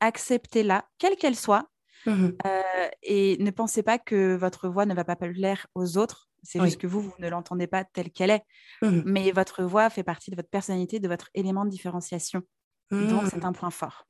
[0.01, 1.68] acceptez-la, quelle qu'elle soit.
[2.06, 2.36] Mhm.
[2.46, 6.28] Euh, et ne pensez pas que votre voix ne va pas plaire aux autres.
[6.42, 6.66] C'est Oui.
[6.66, 8.42] juste que vous, vous ne l'entendez pas telle qu'elle est.
[8.82, 9.02] Mhm.
[9.06, 12.42] Mais votre voix fait partie de votre personnalité, de votre élément de différenciation.
[12.90, 14.06] Donc, c'est un point fort.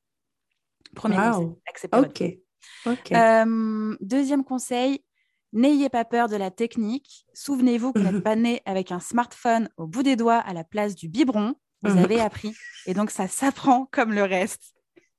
[0.95, 1.33] Premier Wow.
[1.33, 2.39] conseil, acceptez votre Ok.
[2.87, 3.13] Ok.
[3.13, 5.05] euh, deuxième conseil,
[5.53, 7.25] n'ayez pas peur de la technique.
[7.33, 10.65] Souvenez-vous que vous n'êtes pas né avec un smartphone au bout des doigts à la
[10.65, 11.55] place du biberon.
[11.83, 12.55] Vous avez appris.
[12.87, 14.74] Et donc, ça s'apprend comme le reste.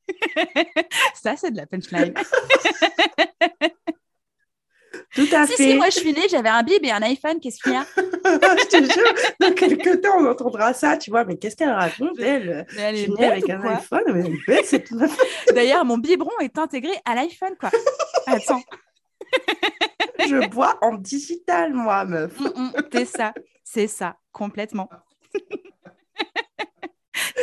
[1.16, 2.14] ça, c'est de la punchline.
[5.14, 5.72] Tout à si, fait.
[5.72, 7.40] si, moi, je suis née, j'avais un bib et un iPhone.
[7.40, 7.86] Qu'est-ce qu'il y a?
[7.96, 11.24] Je te jure, dans quelques temps, on entendra ça, tu vois.
[11.24, 12.96] Mais qu'est-ce qu'elle raconte, elle Mais elle?
[12.96, 15.54] Je est suis née avec un iPhone, mais elle est bête, c'est tout à fait.
[15.54, 17.72] D'ailleurs, mon biberon est intégré à l'iPhone, quoi.
[18.28, 18.62] Attends,
[20.20, 22.38] Je bois en digital, moi, meuf.
[22.40, 24.90] Mm, mm, c'est ça, c'est ça, complètement.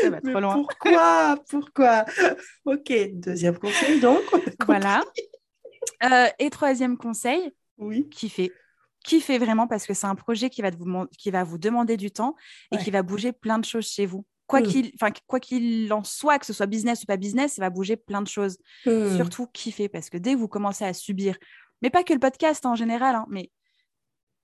[0.03, 0.55] Ça va Mais trop loin.
[0.57, 1.37] pourquoi?
[1.49, 2.05] Pourquoi?
[2.65, 4.21] Ok, deuxième conseil, donc.
[4.67, 5.03] Voilà.
[6.05, 8.09] Euh, et troisième conseil, Oui.
[8.09, 8.53] kiffer.
[9.05, 11.97] Kiffer vraiment parce que c'est un projet qui va, vous, mon- qui va vous demander
[11.97, 12.37] du temps
[12.71, 12.83] et Ouais.
[12.85, 14.25] qui va bouger plein de choses chez vous.
[14.47, 14.65] Quoi Mm.
[14.67, 17.71] qu'il enfin, quoi qu'il en soit, que ce soit business ou pas business, ça va
[17.71, 18.59] bouger plein de choses.
[18.87, 19.17] Hmm.
[19.17, 21.37] Surtout kiffer parce que dès que vous commencez à subir,
[21.81, 23.51] mais pas que le podcast en général, hein, mais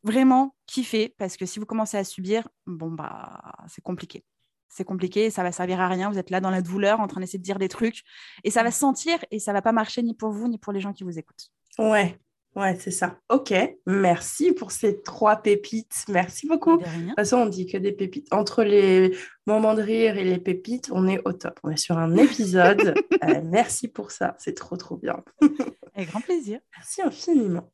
[0.02, 4.24] vraiment kiffer parce que si vous commencez à subir, bon, bah, c'est compliqué.
[4.68, 6.10] C'est compliqué, ça va servir à rien.
[6.10, 8.02] Vous êtes là dans la douleur en train d'essayer de dire des trucs
[8.44, 10.72] et ça va se sentir et ça va pas marcher ni pour vous ni pour
[10.72, 11.50] les gens qui vous écoutent.
[11.78, 12.18] Ouais,
[12.56, 13.18] ouais, c'est ça.
[13.30, 13.54] Ok,
[13.86, 16.04] merci pour ces trois pépites.
[16.08, 16.76] Merci beaucoup.
[16.78, 16.98] De rien.
[17.00, 18.26] De toute façon, on dit que des pépites.
[18.32, 21.58] Entre les moments de rire et les pépites, on est au top.
[21.62, 22.94] On est sur un épisode.
[23.24, 24.34] Euh, merci pour ça.
[24.38, 25.22] C'est trop, trop bien.
[25.94, 26.60] Avec grand plaisir.
[26.76, 27.72] Merci infiniment.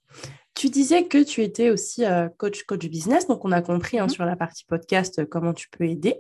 [0.55, 3.27] Tu disais que tu étais aussi euh, coach, coach business.
[3.27, 4.11] Donc, on a compris hein, Mhm.
[4.11, 6.15] sur la partie podcast euh, comment tu peux aider.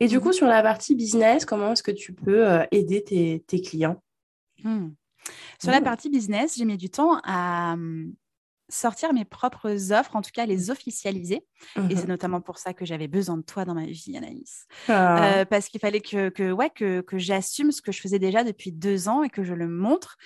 [0.00, 0.22] Et du Mhm.
[0.22, 4.02] coup, sur la partie business, comment est-ce que tu peux euh, aider tes, tes clients?
[4.62, 4.90] Hmm.
[5.60, 5.84] Sur la Hmm.
[5.84, 7.76] partie business, j'ai mis du temps à
[8.70, 11.44] sortir mes propres offres, en tout cas les officialiser.
[11.90, 14.66] Et c'est notamment pour ça que j'avais besoin de toi dans ma vie, Anaïs.
[14.88, 18.18] Ah, Euh, parce qu'il fallait que, que, ouais, que, que j'assume ce que je faisais
[18.18, 20.16] déjà depuis deux ans et que je le montre.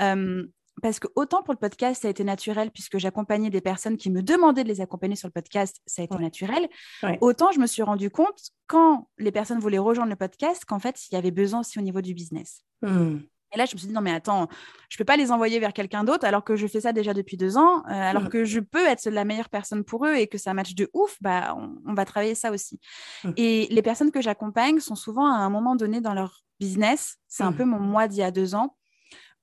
[0.00, 0.44] Euh,
[0.82, 4.10] parce que autant pour le podcast, ça a été naturel puisque j'accompagnais des personnes qui
[4.10, 6.22] me demandaient de les accompagner sur le podcast, ça a été Ouais.
[6.22, 6.68] naturel.
[7.02, 7.18] Ouais.
[7.20, 11.08] Autant je me suis rendu compte quand les personnes voulaient rejoindre le podcast qu'en fait,
[11.10, 12.62] il y avait besoin aussi au niveau du business.
[12.82, 13.18] hmm.
[13.52, 14.48] Et là, je me suis dit, non, mais attends,
[14.88, 17.36] je peux pas les envoyer vers quelqu'un d'autre alors que je fais ça déjà depuis
[17.36, 18.28] deux ans, euh, alors Mhm.
[18.30, 21.16] que je peux être la meilleure personne pour eux et que ça match de ouf,
[21.20, 22.80] bah, on, on va travailler ça aussi.
[23.22, 23.34] Mhm.
[23.36, 27.44] Et les personnes que j'accompagne sont souvent à un moment donné dans leur business, c'est
[27.44, 28.76] un peu mon moi d'il y a deux ans,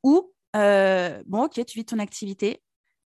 [0.04, 2.62] où, euh, bon, ok, tu vis ton activité,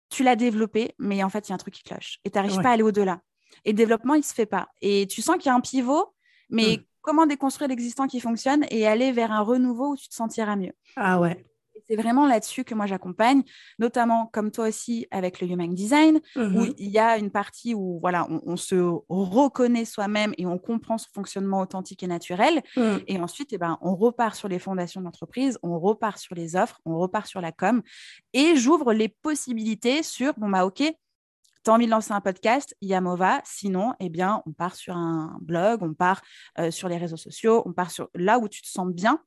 [0.10, 2.38] tu l'as développée, mais en fait, il y a un truc qui cloche et tu
[2.38, 2.64] n'arrives Ouais.
[2.64, 3.22] pas à aller au-delà.
[3.66, 4.70] Et le développement, il se fait pas.
[4.82, 6.14] Et tu sens qu'il y a un pivot,
[6.50, 6.84] mais Mhm.
[7.02, 10.74] comment déconstruire l'existant qui fonctionne et aller vers un renouveau où tu te sentiras mieux
[10.96, 11.46] Ah ouais.
[11.88, 13.44] C'est vraiment là-dessus que moi j'accompagne,
[13.80, 16.74] notamment comme toi aussi avec le Human Design, où Mhm.
[16.78, 18.76] il y a une partie où voilà, on, on se
[19.10, 22.62] reconnaît soi-même et on comprend son fonctionnement authentique et naturel.
[22.76, 22.98] Hmm.
[23.08, 26.80] Et ensuite, eh ben, on repart sur les fondations d'entreprise, on repart sur les offres,
[26.86, 27.82] on repart sur la com.
[28.34, 30.78] Et j'ouvre les possibilités sur, bon, bah, OK,
[31.66, 33.42] tu as envie de lancer un podcast, il y a Mova.
[33.46, 36.22] Sinon, eh bien, on part sur un blog, on part
[36.60, 39.20] euh, sur les réseaux sociaux, on part sur là où tu te sens bien.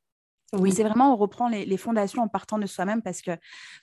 [0.52, 0.72] Oui.
[0.72, 3.32] C'est vraiment, on reprend les, les fondations en partant de soi-même parce que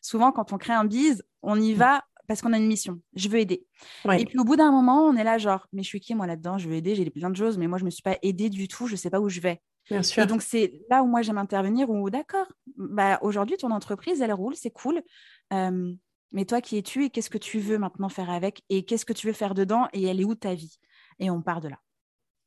[0.02, 3.02] souvent, quand on crée un bise, on y va parce qu'on a une mission.
[3.16, 3.66] Je veux aider.
[4.06, 4.22] Ouais.
[4.22, 6.28] Et puis au bout d'un moment, on est là, genre, mais je suis qui moi
[6.28, 6.58] là-dedans?
[6.58, 8.50] Je veux aider, j'ai plein de choses, mais moi, je ne me suis pas aidée
[8.50, 9.62] du tout, je ne sais pas où je vais.
[9.90, 10.24] Bien sûr.
[10.24, 12.48] Et donc, c'est là où moi, j'aime intervenir, où d'accord,
[12.78, 15.02] bah, aujourd'hui, ton entreprise, elle roule, c'est cool.
[15.52, 15.94] Euh,
[16.32, 19.14] mais toi, qui es-tu et qu'est-ce que tu veux maintenant faire avec Et qu'est-ce que
[19.14, 20.80] tu veux faire dedans Et elle est où ta vie?
[21.20, 21.80] Et on part de là.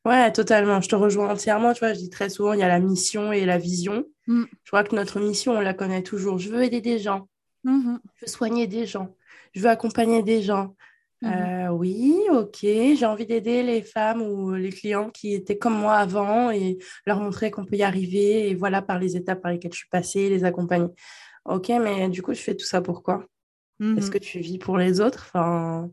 [0.06, 0.80] Ouais, totalement.
[0.80, 1.72] Je te rejoins entièrement.
[1.72, 4.04] Tu vois, je dis très souvent, il y a la mission et la vision.
[4.28, 4.44] Mm.
[4.64, 6.38] Je crois que notre mission, on la connaît toujours.
[6.38, 7.28] Je veux aider des gens.
[7.64, 9.16] Mhm, Je veux soigner des gens.
[9.52, 10.76] Je veux accompagner des gens.
[11.22, 11.32] mhm.
[11.32, 12.58] Euh, oui, ok.
[12.62, 17.18] J'ai envie d'aider les femmes ou les clients qui étaient comme moi avant et leur
[17.20, 18.48] montrer qu'on peut y arriver.
[18.48, 20.88] Et voilà, par les étapes par lesquelles je suis passée, les accompagner.
[21.46, 23.24] Ok, mais du coup, je fais tout ça pourquoi
[23.80, 24.10] Est-ce Mhm.
[24.10, 25.24] que tu vis pour les autres?
[25.28, 25.90] Enfin,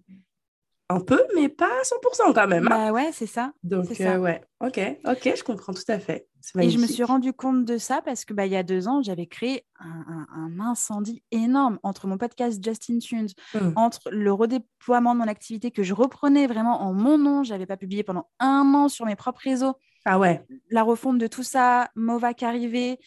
[0.94, 2.68] un peu, mais pas à 100% quand même.
[2.72, 2.88] hein.
[2.88, 3.54] Bah ouais, c'est ça.
[3.64, 4.14] Donc, ça.
[4.16, 6.28] euh, ouais, ok, ok, je comprends tout à fait.
[6.60, 8.88] Et je me suis rendu compte de ça parce que bah, il y a deux
[8.90, 13.72] ans, j'avais créé un, un- un incendie énorme entre mon podcast Justin Tunes, Mm.
[13.78, 17.44] entre le redéploiement de mon activité que je reprenais vraiment en mon nom.
[17.44, 19.76] Je n'avais pas publié pendant un an sur mes propres réseaux.
[20.06, 23.00] Ah ouais, La refonte de tout ça, Mova qui arrivait,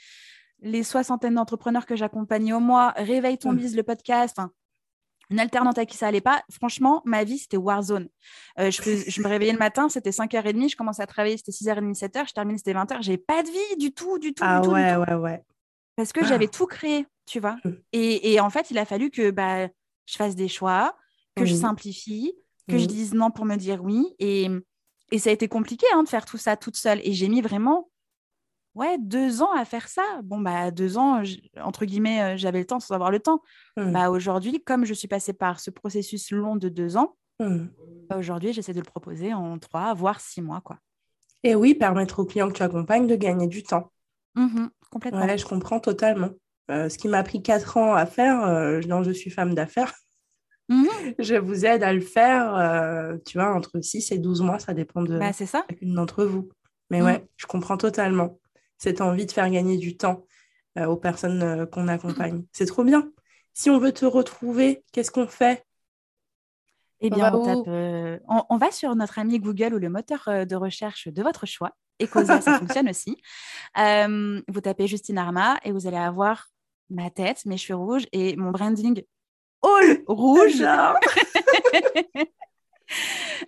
[0.61, 3.57] les soixantaines d'entrepreneurs que j'accompagnais au mois, Réveille ton Mm.
[3.57, 4.35] bise, le podcast.
[4.39, 4.51] enfin,
[5.31, 6.43] une alternante à qui ça allait pas.
[6.51, 8.09] Franchement, ma vie, c'était Warzone.
[8.59, 11.53] Euh, je, fais- je me réveillais le matin, c'était 5h30, je commençais à travailler, c'était
[11.53, 13.03] 6h30, 7h, je terminais, c'était 20h.
[13.03, 15.01] J'ai pas de vie du tout, du tout, ah du tout, du ouais, tout.
[15.01, 15.43] ouais, ouais.
[15.97, 16.27] Parce que Ah.
[16.29, 17.07] j'avais tout créé.
[17.27, 17.57] tu vois.
[17.65, 17.71] Mm.
[17.93, 19.67] Et, en fait, il a fallu que bah,
[20.07, 20.97] je fasse des choix,
[21.35, 22.33] que je simplifie,
[22.69, 22.89] que je mm.
[22.89, 24.07] dise non pour me dire oui.
[24.21, 24.49] Et,
[25.11, 27.01] et ça a été compliqué hein, de faire tout ça toute seule.
[27.03, 27.91] Et j'ai mis vraiment
[28.77, 30.03] ouais, deux ans à faire ça.
[30.23, 31.23] Bon, bah, deux ans,
[31.61, 33.43] entre guillemets, euh, j'avais le temps sans avoir le temps.
[33.77, 33.93] Mm.
[33.93, 38.53] Bah, aujourd'hui, comme je suis passée par ce processus long de deux ans, bah, aujourd'hui,
[38.53, 40.61] j'essaie de le proposer en trois, voire six mois.
[40.61, 40.79] quoi.
[41.43, 43.91] Et oui, permettre aux clients que tu accompagnes de gagner du temps.
[44.35, 45.27] Mmh complètement.
[45.27, 46.31] Ouais, je comprends totalement.
[46.71, 49.93] Euh, ce qui m'a pris quatre ans à faire, euh, je suis femme d'affaires.
[50.69, 50.87] Mmh
[51.19, 54.75] je vous aide à le faire, euh, tu vois, entre 6 et 12 mois, ça
[54.75, 55.65] dépend de bah, ça.
[55.69, 56.49] chacune d'entre vous.
[56.91, 57.05] Mais mmh.
[57.05, 58.39] ouais, je comprends totalement
[58.79, 60.25] cette envie de faire gagner du temps
[60.79, 62.45] aux personnes qu'on accompagne.
[62.53, 63.11] C'est trop bien.
[63.55, 65.65] Si on veut te retrouver, qu'est-ce qu'on fait?
[67.01, 71.09] Eh bien, euh, on, va sur notre ami Google ou le moteur euh, de recherche
[71.09, 71.73] de votre choix.
[72.03, 73.17] Ecosa, ça fonctionne aussi.
[73.79, 76.47] Euh, vous tapez Justine Arma et vous allez avoir
[76.89, 79.03] ma tête, mes cheveux rouges et mon branding
[79.63, 80.63] all rouge.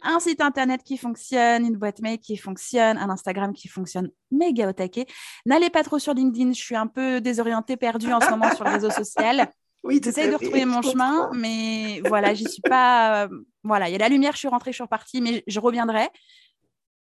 [0.03, 4.68] un site internet qui fonctionne, une boîte mail qui fonctionne, un Instagram qui fonctionne méga
[4.68, 5.07] au taquet.
[5.46, 8.64] N'allez pas trop sur LinkedIn, je suis un peu désorientée, perdue en ce moment sur
[8.64, 9.51] le réseau social.
[9.85, 13.27] Oui, J'essaie de retrouver mon chemin, mais voilà, j'y suis pas.
[13.27, 13.29] Euh,
[13.62, 16.09] voilà, il y a la lumière, je suis rentrée, je suis repartie, mais je reviendrai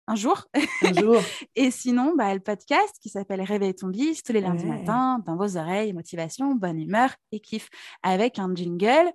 [0.07, 0.45] un jour.
[0.83, 1.17] Un jour.
[1.57, 5.37] et sinon, bah, le podcast qui s'appelle Réveille ton bis tous les lundis matin, dans
[5.37, 7.69] vos oreilles, motivation, bonne humeur et kiff,
[8.03, 9.13] avec un jingle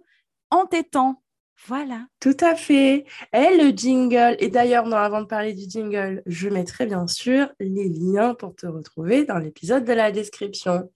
[0.51, 1.21] entêtant.
[1.67, 2.07] Voilà.
[2.19, 3.05] Tout à fait.
[3.33, 7.49] Et le jingle, et d'ailleurs, non, avant de parler du jingle, je mettrai bien sûr
[7.59, 10.89] les liens pour te retrouver dans l'épisode de la description.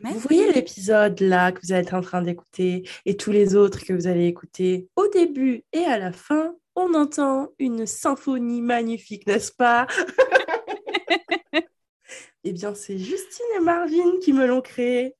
[0.00, 3.92] Vous voyez l'épisode là que vous êtes en train d'écouter et tous les autres que
[3.92, 9.52] vous allez écouter au début et à la fin, on entend une symphonie magnifique, n'est-ce
[9.52, 9.86] pas?
[12.48, 15.16] Eh bien, c'est Justine et Marvin qui me l'ont créé.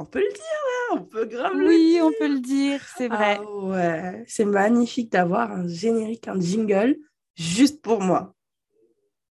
[0.00, 2.04] On peut le dire, hein, on peut grave oui, le dire.
[2.06, 3.40] on peut le dire, c'est vrai.
[3.40, 6.96] Ah ouais, c'est magnifique d'avoir un générique, un jingle
[7.34, 8.32] juste pour moi.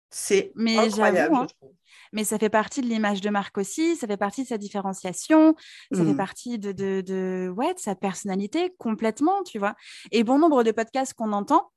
[0.10, 1.36] C'est incroyable.
[1.36, 1.48] Hein.
[2.14, 5.54] mais ça fait partie de l'image de marque aussi, ça fait partie de sa différenciation,
[5.92, 6.18] ça fait mmh.
[6.18, 9.76] partie de, de, de, ouais, de sa personnalité complètement, tu vois.
[10.14, 11.72] Et bon nombre de podcasts qu'on entend,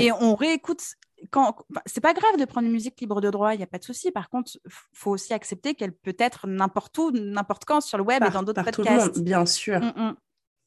[0.00, 0.82] et on réécoute
[1.30, 3.78] quand c'est pas grave de prendre une musique libre de droit, il n'y a pas
[3.78, 4.10] de souci.
[4.10, 4.52] Par contre,
[4.92, 8.42] faut aussi accepter qu'elle peut être n'importe où, n'importe quand sur le web et dans
[8.42, 9.20] d'autres podcasts.
[9.20, 9.80] bien sûr.
[9.80, 10.16] Mm, mm.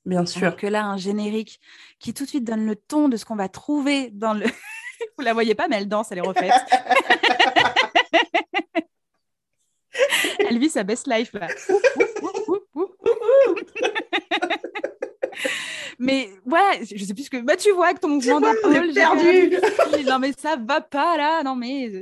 [0.05, 0.43] Bien sûr.
[0.43, 1.59] Alors que là, un générique
[1.99, 4.45] qui tout de suite donne le ton de ce qu'on va trouver dans le.
[5.17, 6.51] Vous la voyez pas, mais elle danse, elle est refaite.
[10.39, 11.47] elle vit sa best life là.
[15.99, 17.37] Mais ouais, je sais plus ce que.
[17.37, 18.93] Bah, tu vois, que ton mouvement d'épaule.
[18.93, 19.51] perdu.
[20.05, 21.43] non, mais ça va pas là.
[21.43, 22.01] Non, mais.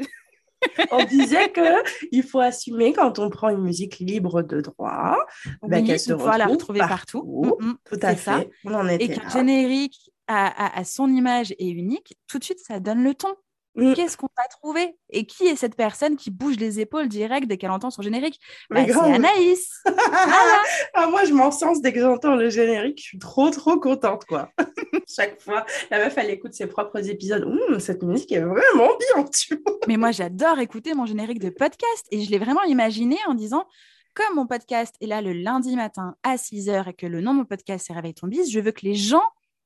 [0.91, 5.17] on disait qu'il faut assumer quand on prend une musique libre de droit,
[5.61, 7.23] bah, qu'elle se retrouve la retrouver partout.
[7.61, 8.31] Mm, mm, tout à fait.
[8.31, 8.43] Ça.
[8.65, 13.13] On et qu'un générique à, son image est unique, tout de suite, ça donne le
[13.13, 13.33] ton.
[13.75, 13.93] Mm.
[13.93, 17.57] Qu'est-ce qu'on va trouver Et qui est cette personne qui bouge les épaules direct dès
[17.57, 18.39] qu'elle entend son générique?
[18.69, 19.83] Bah, C'est Anaïs.
[20.93, 22.99] ah, moi, je m'en sens dès que j'entends le générique.
[22.99, 24.49] Je suis trop, trop contente, quoi.
[25.07, 27.45] Chaque fois, la meuf, elle écoute ses propres épisodes.
[27.79, 29.77] cette musique est vraiment bien, tu vois.
[29.87, 33.67] Mais moi, j'adore écouter mon générique de podcast et je l'ai vraiment imaginé en disant
[34.13, 37.39] comme mon podcast est là le lundi matin à 6h et que le nom de
[37.39, 39.25] mon podcast c'est Réveille ton bis, je veux que les gens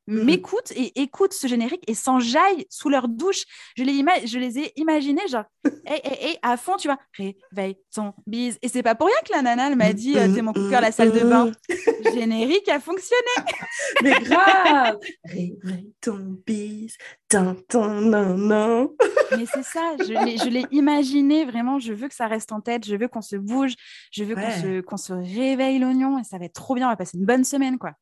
[0.10, 3.43] m'écoutent et écoutent ce générique et s'enjaillent sous leur douche.
[3.78, 5.45] Je les, je les ai imaginés, genre,
[5.86, 8.58] hé, à fond, tu vois, réveille ton bise.
[8.62, 10.60] Et c'est pas pour rien que la nana, elle m'a dit, euh, c'est mon coup
[10.60, 11.52] de cœur, la salle de bain.
[12.13, 13.22] générique a fonctionné.
[14.04, 16.98] Mais grave Réveille ton bise,
[17.30, 17.56] ton,
[18.02, 18.95] non, non.
[19.38, 22.95] Mais c'est ça, je l'ai imaginé vraiment, je veux que ça reste en tête, je
[22.95, 23.74] veux qu'on se bouge,
[24.12, 26.91] je veux qu'on se, qu'on se réveille l'oignon et ça va être trop bien, on
[26.91, 27.93] va passer une bonne semaine, quoi.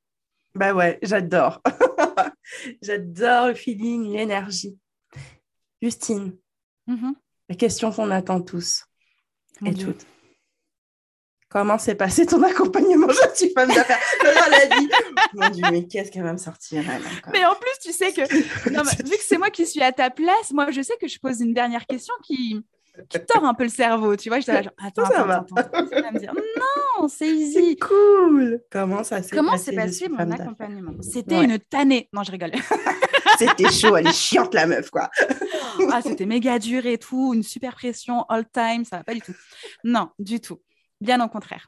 [0.56, 1.62] Bah ouais, j'adore.
[2.82, 4.78] j'adore le feeling, l'énergie.
[5.82, 6.36] Justine,
[6.88, 7.14] mm-hmm.
[7.50, 8.86] la question qu'on attend tous
[9.66, 10.06] et toutes.
[11.50, 13.08] Comment s'est passé ton accompagnement?
[13.32, 14.00] Je suis femme d'affaires.
[14.22, 14.90] Elle a dit.
[15.34, 16.84] Mon Dieu, mais qu'est-ce qu'elle va me sortir
[17.32, 18.22] Mais en plus, tu sais que,
[19.04, 21.40] vu que c'est moi qui suis à ta place, moi, je sais que je pose
[21.40, 22.62] une dernière question qui,
[23.10, 24.40] qui tord un peu le cerveau, tu vois.
[24.40, 26.12] Là, genre, attends, attends, attends, attends.
[26.14, 27.76] me dire, non, c'est easy.
[27.78, 28.62] cool.
[28.72, 30.94] Comment ça s'est passé Comment s'est passé mon accompagnement?
[31.02, 32.10] C'était une tannée.
[32.14, 32.52] Non, je rigole.
[33.38, 35.10] c'était chaud, elle est chiante, la meuf, quoi.
[35.92, 39.22] ah, c'était méga dur et tout, une super pression all time, ça va pas du
[39.22, 39.36] tout.
[39.84, 40.62] Non, du tout.
[41.02, 41.68] Bien au contraire.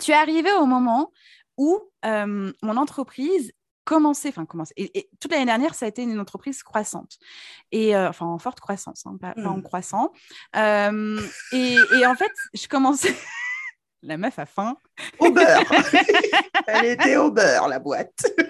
[0.00, 1.12] Tu es arrivé au moment
[1.56, 3.52] où euh, mon entreprise
[3.84, 7.18] commencé, enfin commencé, et, toute l'année dernière, ça a été une entreprise croissante,
[7.70, 9.62] et euh, enfin en forte croissance, hein, pas, en mmh.
[9.62, 10.12] croissant.
[10.54, 13.14] et, en fait, je commençais.
[14.04, 14.76] La meuf a faim.
[15.20, 15.62] Au beurre.
[16.66, 18.34] Elle était au beurre, la boîte.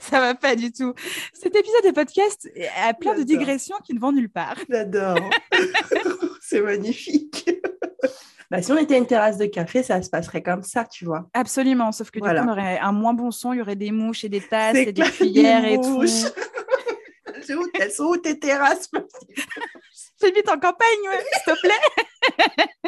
[0.00, 0.94] Ça va pas du tout.
[1.34, 4.56] Cet épisode de podcast a plein de digressions qui ne vont nulle part.
[4.68, 5.28] J'adore.
[6.40, 7.50] C'est magnifique.
[8.50, 11.28] Bah, si on était une terrasse de café, ça se passerait comme ça, tu vois.
[11.34, 12.40] Absolument, sauf que Voilà.
[12.40, 14.40] du coup, on aurait un moins bon son, il y aurait des mouches et des
[14.40, 16.02] tasses et des cuillères et tout.
[17.80, 18.90] Elles sont où- tes terrasses
[20.20, 22.84] J'habite en campagne, ouais, s'il te plaît.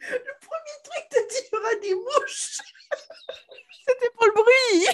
[0.00, 2.58] Le premier truc, t'as dit il y aura des mouches.
[3.86, 4.86] C'était pour le bruit.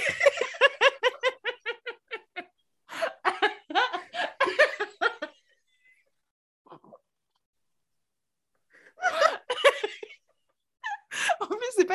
[11.41, 11.95] En plus, c'est pas...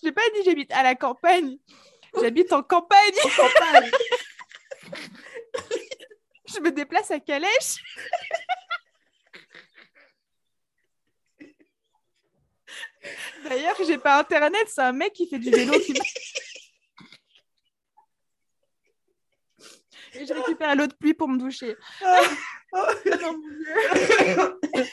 [0.00, 1.58] je n'ai pas dit j'habite à la campagne.
[2.20, 3.18] J'habite en campagne.
[3.24, 3.90] En campagne.
[6.46, 7.82] Je me déplace à Calèche.
[13.44, 15.94] D'ailleurs, j'ai pas internet, c'est un mec qui fait du vélo qui
[20.14, 21.76] Et je récupère l'eau de pluie pour me doucher.
[22.02, 22.20] Ah,
[22.72, 22.86] oh,
[23.20, 23.74] Non, mon Dieu.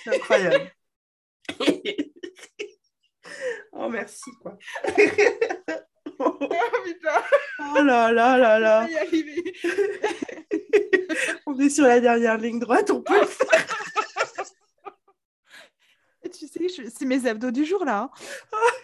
[0.04, 0.72] C'est incroyable.
[3.74, 4.58] oh, merci, quoi.
[6.18, 6.32] Oh,
[6.86, 7.22] putain,
[7.60, 8.88] Oh là là là on là.
[11.46, 13.66] On est sur la dernière ligne droite, on peut le faire.
[16.24, 18.04] Et tu sais, je- c'est mes abdos du jour là.
[18.04, 18.10] hein.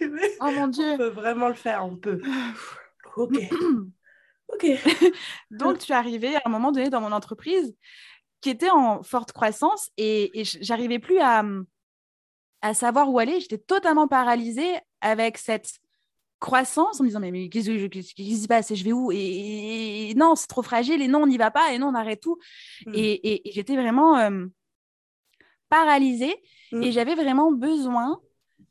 [0.01, 0.97] Mais Oh mon On Dieu.
[0.97, 2.21] peut vraiment le faire, on peut.
[3.15, 3.33] Ok.
[4.53, 4.65] Ok.
[5.49, 7.73] Donc, tu es arrivé à un moment donné dans mon entreprise
[8.41, 11.41] qui était en forte croissance et, j'arrivais plus à,
[12.61, 13.39] à savoir où aller.
[13.39, 14.71] J'étais totalement paralysée
[15.01, 15.79] avec cette
[16.39, 18.71] croissance en me disant mais, mais qu'est-ce qui se passe?
[18.71, 19.11] Et je vais où?
[19.11, 21.87] Et, et- et non c'est trop fragile et non on n'y va pas et non
[21.89, 22.37] on arrête tout
[22.87, 22.91] Mm.
[22.95, 24.45] et, j'étais vraiment euh,
[25.69, 26.35] paralysée
[26.71, 26.83] Mm.
[26.83, 28.19] et j'avais vraiment besoin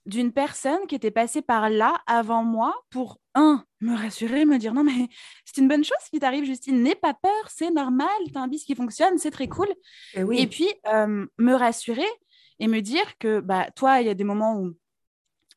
[0.06, 4.72] d'une personne qui était passée par là avant moi pour un me rassurer me dire
[4.74, 5.08] non mais
[5.44, 8.64] c'est une bonne chose qui t'arrive Justine n'aie pas peur c'est normal t'as un bis
[8.64, 9.68] qui fonctionne c'est très cool
[10.14, 10.40] Et oui.
[10.40, 12.08] et puis, euh, me rassurer
[12.60, 14.74] et me dire que bah, toi, il y a des moments où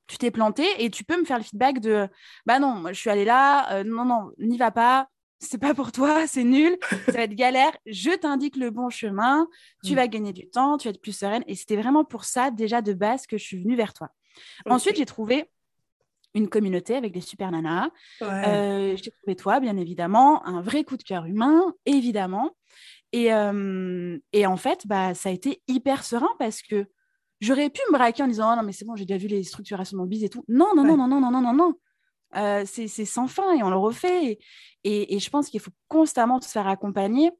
[0.08, 2.08] tu t'es planté et tu peux me faire le feedback de
[2.46, 5.08] bah non, moi, je suis allée là, euh, non, non, n'y va pas,
[5.40, 9.48] c'est pas pour toi, c'est nul, ça va être galère, je t'indique le bon chemin,
[9.84, 9.96] tu Mm.
[9.96, 11.44] vas gagner du temps, tu vas être plus sereine.
[11.48, 14.10] Et c'était vraiment pour ça, déjà de base, que je suis venue vers toi.
[14.70, 15.50] Ensuite, j'ai trouvé
[16.36, 17.90] une communauté avec des super nanas.
[18.20, 18.28] Ouais.
[18.28, 22.56] Euh, j'ai trouvé toi, bien évidemment, un vrai coup de cœur humain, évidemment.
[23.14, 26.86] Et, euh, et en fait, bah, ça a été hyper serein parce que
[27.40, 29.44] j'aurais pu me braquer en disant Ah non, mais c'est bon, j'ai déjà vu les
[29.44, 30.44] structurations de mon bise et tout.
[30.48, 30.90] Non, non, Ouais.
[30.90, 31.74] non, non, non, non, non, non, non.
[32.36, 34.26] Euh, c'est sans fin et on le refait.
[34.26, 34.40] Et,
[34.84, 37.32] et- et je pense qu'il faut constamment se faire accompagner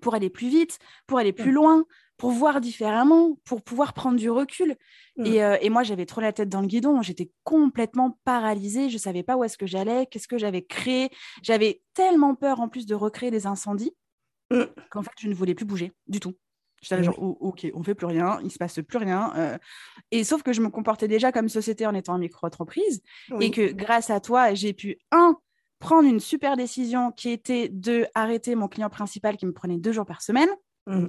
[0.00, 1.84] pour aller plus vite, pour aller plus loin,
[2.16, 4.76] pour voir différemment, pour pouvoir prendre du recul.
[5.18, 5.26] Mm.
[5.26, 7.02] Et, euh, et moi, j'avais trop la tête dans le guidon.
[7.02, 8.88] J'étais complètement paralysée.
[8.88, 11.10] Je savais pas où est-ce que j'allais, qu'est-ce que j'avais créé.
[11.42, 13.92] J'avais tellement peur en plus de recréer des incendies.
[14.90, 16.34] Qu'en fait, je ne voulais plus bouger du tout.
[16.82, 17.04] J'étais Oui.
[17.04, 19.32] genre, Oh, ok, on fait plus rien, il se passe plus rien.
[19.36, 19.58] euh.
[20.10, 23.46] Et sauf que je me comportais déjà comme société en étant en micro-entreprise Oui.
[23.46, 25.36] et que grâce à toi, j'ai pu, un,
[25.78, 29.92] prendre une super décision qui était de arrêter mon client principal qui me prenait deux
[29.92, 30.48] jours par semaine
[30.86, 31.08] Mm.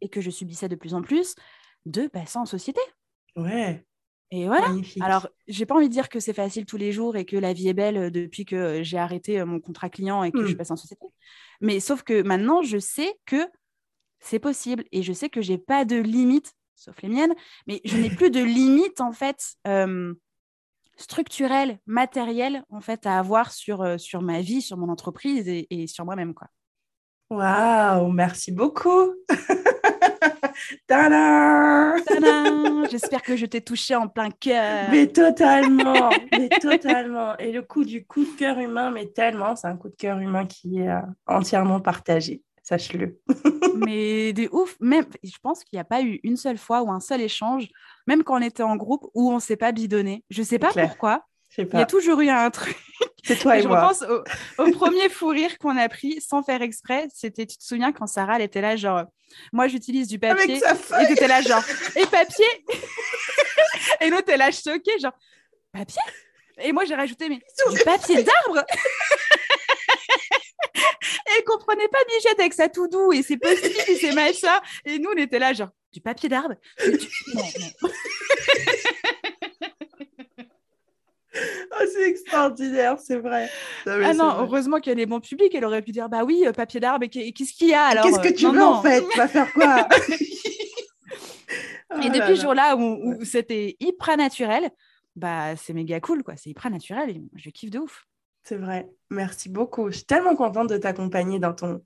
[0.00, 1.34] et que je subissais de plus en plus,
[1.84, 2.80] de passer en société.
[3.34, 3.84] Ouais.
[4.30, 4.68] Et voilà.
[4.68, 5.02] Magnifique.
[5.02, 7.52] Alors, j'ai pas envie de dire que c'est facile tous les jours et que la
[7.54, 10.44] vie est belle euh, depuis que euh, j'ai arrêté euh, mon contrat client et que
[10.44, 10.56] je Mm.
[10.56, 11.06] passe en société.
[11.62, 13.48] Mais sauf que maintenant, je sais que
[14.20, 17.34] c'est possible et je sais que j'ai pas de limite, sauf les miennes,
[17.66, 20.12] mais je n'ai plus de limite en fait euh,
[20.96, 25.86] structurelle, matérielle en fait à avoir sur, sur ma vie, sur mon entreprise et, et
[25.86, 26.48] sur moi-même quoi.
[27.30, 29.14] Waouh, merci beaucoup.
[32.90, 34.88] J'espère que je t'ai touché en plein cœur.
[34.90, 37.36] Mais totalement, mais totalement.
[37.38, 40.18] Et le coup du coup de cœur humain, mais tellement, c'est un coup de cœur
[40.18, 43.18] humain qui est euh, entièrement partagé, sache-le.
[43.86, 44.76] mais de ouf.
[44.80, 47.68] Même, je pense qu'il n'y a pas eu une seule fois ou un seul échange,
[48.06, 50.24] même quand on était en groupe, où on ne s'est pas bidonné.
[50.30, 51.24] Je ne sais pas pourquoi.
[51.58, 52.76] Il y a toujours eu un truc.
[53.24, 53.80] c'est toi et, Et je moi.
[53.86, 57.06] repense au, au premier fou rire qu'on a pris sans faire exprès.
[57.14, 59.02] C'était, tu te souviens, quand Sarah, elle était là, genre,
[59.52, 60.42] moi, j'utilise du papier.
[60.44, 61.06] Avec sa Et feuille.
[61.06, 61.64] tu étais là, genre,
[61.96, 62.46] et papier?
[64.00, 65.12] Et l'autre, elle a choqué, genre,
[65.72, 66.00] papier?
[66.60, 67.38] Et moi, j'ai rajouté, mais
[67.72, 68.64] du papier d'arbre
[70.76, 74.48] Et elle comprenait pas Bichette avec sa tout doux et ses post-it et ses machins.
[74.84, 76.90] Et nous, on était là, genre, du papier d'arbre tu-
[77.34, 77.68] Non, non.
[81.80, 83.48] Oh, c'est extraordinaire, c'est vrai.
[83.86, 85.54] ah non, heureusement qu'elle est bon public.
[85.54, 88.20] Elle aurait pu dire bah oui, papier d'arbre, et qu'est-ce qu'il y a alors Qu'est-ce
[88.20, 89.02] que tu veux en fait?
[89.10, 89.88] Tu vas faire quoi?
[92.02, 94.70] Et depuis ce jour-là où, c'était hyper naturel,
[95.16, 96.34] bah c'est méga cool quoi.
[96.36, 98.04] C'est hyper naturel et je kiffe de ouf.
[98.44, 98.88] C'est vrai.
[99.10, 99.90] Merci beaucoup.
[99.90, 101.82] Je suis tellement contente de t'accompagner dans ton,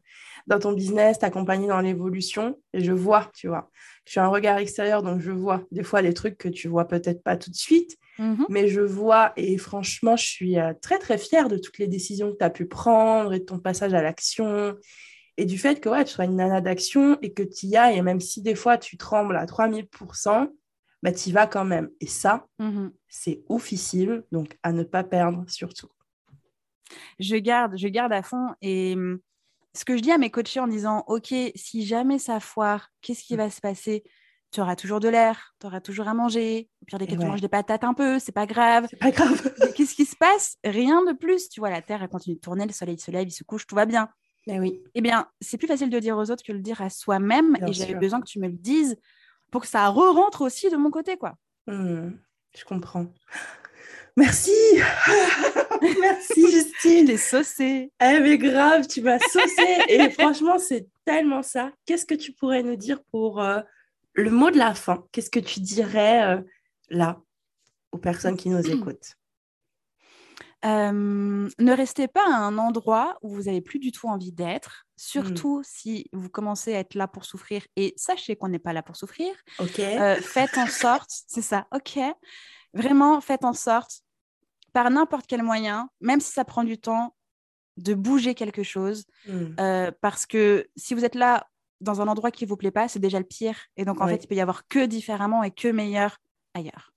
[0.47, 2.57] dans ton business, t'accompagner dans l'évolution.
[2.73, 3.71] Et je vois, tu vois.
[4.05, 6.87] Je suis un regard extérieur, donc je vois des fois les trucs que tu vois
[6.87, 7.97] peut-être pas tout de suite.
[8.19, 8.45] Mm-hmm.
[8.49, 12.33] Mais je vois, et franchement, je suis euh, très, très fière de toutes les décisions
[12.33, 14.77] que tu as pu prendre et de ton passage à l'action.
[15.39, 17.99] Et du fait que ouais, tu sois une nana d'action et que tu y ailles,
[17.99, 20.49] et même si des fois tu trembles à 3000%,
[21.03, 21.89] bah, tu y vas quand même.
[22.01, 22.91] Et ça, mm-hmm.
[23.09, 25.89] c'est oufissime, donc à ne pas perdre surtout
[27.19, 28.49] je garde, je garde à fond.
[28.61, 29.19] Et mmh,
[29.75, 33.25] ce que je dis à mes coachés en disant, OK, si jamais ça foire, qu'est-ce
[33.25, 33.39] qui mmh.
[33.39, 34.05] va se passer?
[34.53, 36.69] Tu auras toujours de l'air, tu auras toujours à manger.
[36.83, 38.87] Au pire des cas, tu manges des patates un peu, c'est pas grave.
[38.91, 39.33] C'est pas grave.
[39.75, 40.57] qu'est-ce qui se passe?
[40.63, 41.49] Rien de plus.
[41.49, 43.67] Tu vois, la Terre, elle continue de tourner, le soleil se lève, il se couche,
[43.67, 44.09] tout va bien.
[44.47, 44.83] Mais oui.
[44.95, 47.57] Eh bien, c'est plus facile de dire aux autres que de le dire à soi-même.
[47.67, 48.97] Et j'avais besoin que tu me le dises
[49.51, 51.35] pour que ça re-rentre aussi de mon côté, quoi.
[51.67, 52.11] Mmh,
[52.57, 53.07] je comprends.
[54.17, 54.53] Merci
[56.01, 57.07] Merci Justine.
[57.07, 57.93] T'es saucée.
[58.03, 59.79] Eh mais grave, tu m'as saucée.
[59.89, 61.73] Et franchement, c'est tellement ça.
[61.87, 63.61] Qu'est-ce que tu pourrais nous dire pour euh,
[64.15, 66.41] le mot de la fin Qu'est-ce que tu dirais euh,
[66.91, 67.21] là
[67.93, 69.15] aux personnes qui nous écoutent?
[70.65, 74.87] Euh, ne restez pas à un endroit où vous n'avez plus du tout envie d'être,
[74.97, 75.65] surtout hmm.
[75.65, 78.95] si vous commencez à être là pour souffrir et sachez qu'on n'est pas là pour
[78.95, 79.35] souffrir.
[79.59, 79.81] Ok.
[80.21, 81.99] faites en sorte, c'est ça, ok.
[82.75, 84.03] Vraiment, faites en sorte
[84.73, 87.13] par n'importe quel moyen, même si ça prend du temps,
[87.77, 89.05] de bouger quelque chose.
[89.29, 91.47] Euh, parce que si vous êtes là
[91.83, 93.57] dans un endroit qui ne vous plaît pas, c'est déjà le pire.
[93.77, 96.19] Et donc, en fait, il peut y avoir que différemment et que meilleur
[96.55, 96.93] ailleurs.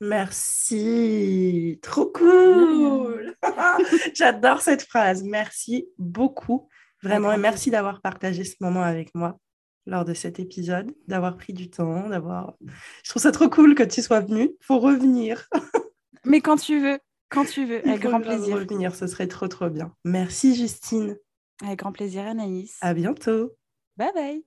[0.00, 3.34] Merci, trop cool.
[4.14, 5.24] J'adore cette phrase.
[5.24, 6.68] Merci beaucoup,
[7.02, 9.38] vraiment, et merci d'avoir partagé ce moment avec moi
[9.86, 12.54] lors de cet épisode, d'avoir pris du temps, d'avoir.
[13.02, 14.50] Je trouve ça trop cool que tu sois venue.
[14.60, 15.48] Faut revenir.
[16.24, 16.98] Mais quand tu veux,
[17.30, 18.56] quand tu veux, avec grand plaisir.
[18.56, 19.92] revenir, ce serait trop trop bien.
[20.04, 21.16] Merci Justine.
[21.64, 22.76] Avec grand plaisir Anaïs.
[22.82, 23.52] À bientôt.
[23.98, 24.40] Bye bye.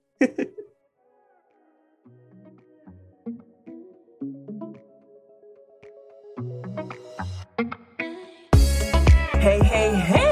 [9.40, 10.31] hey hey hey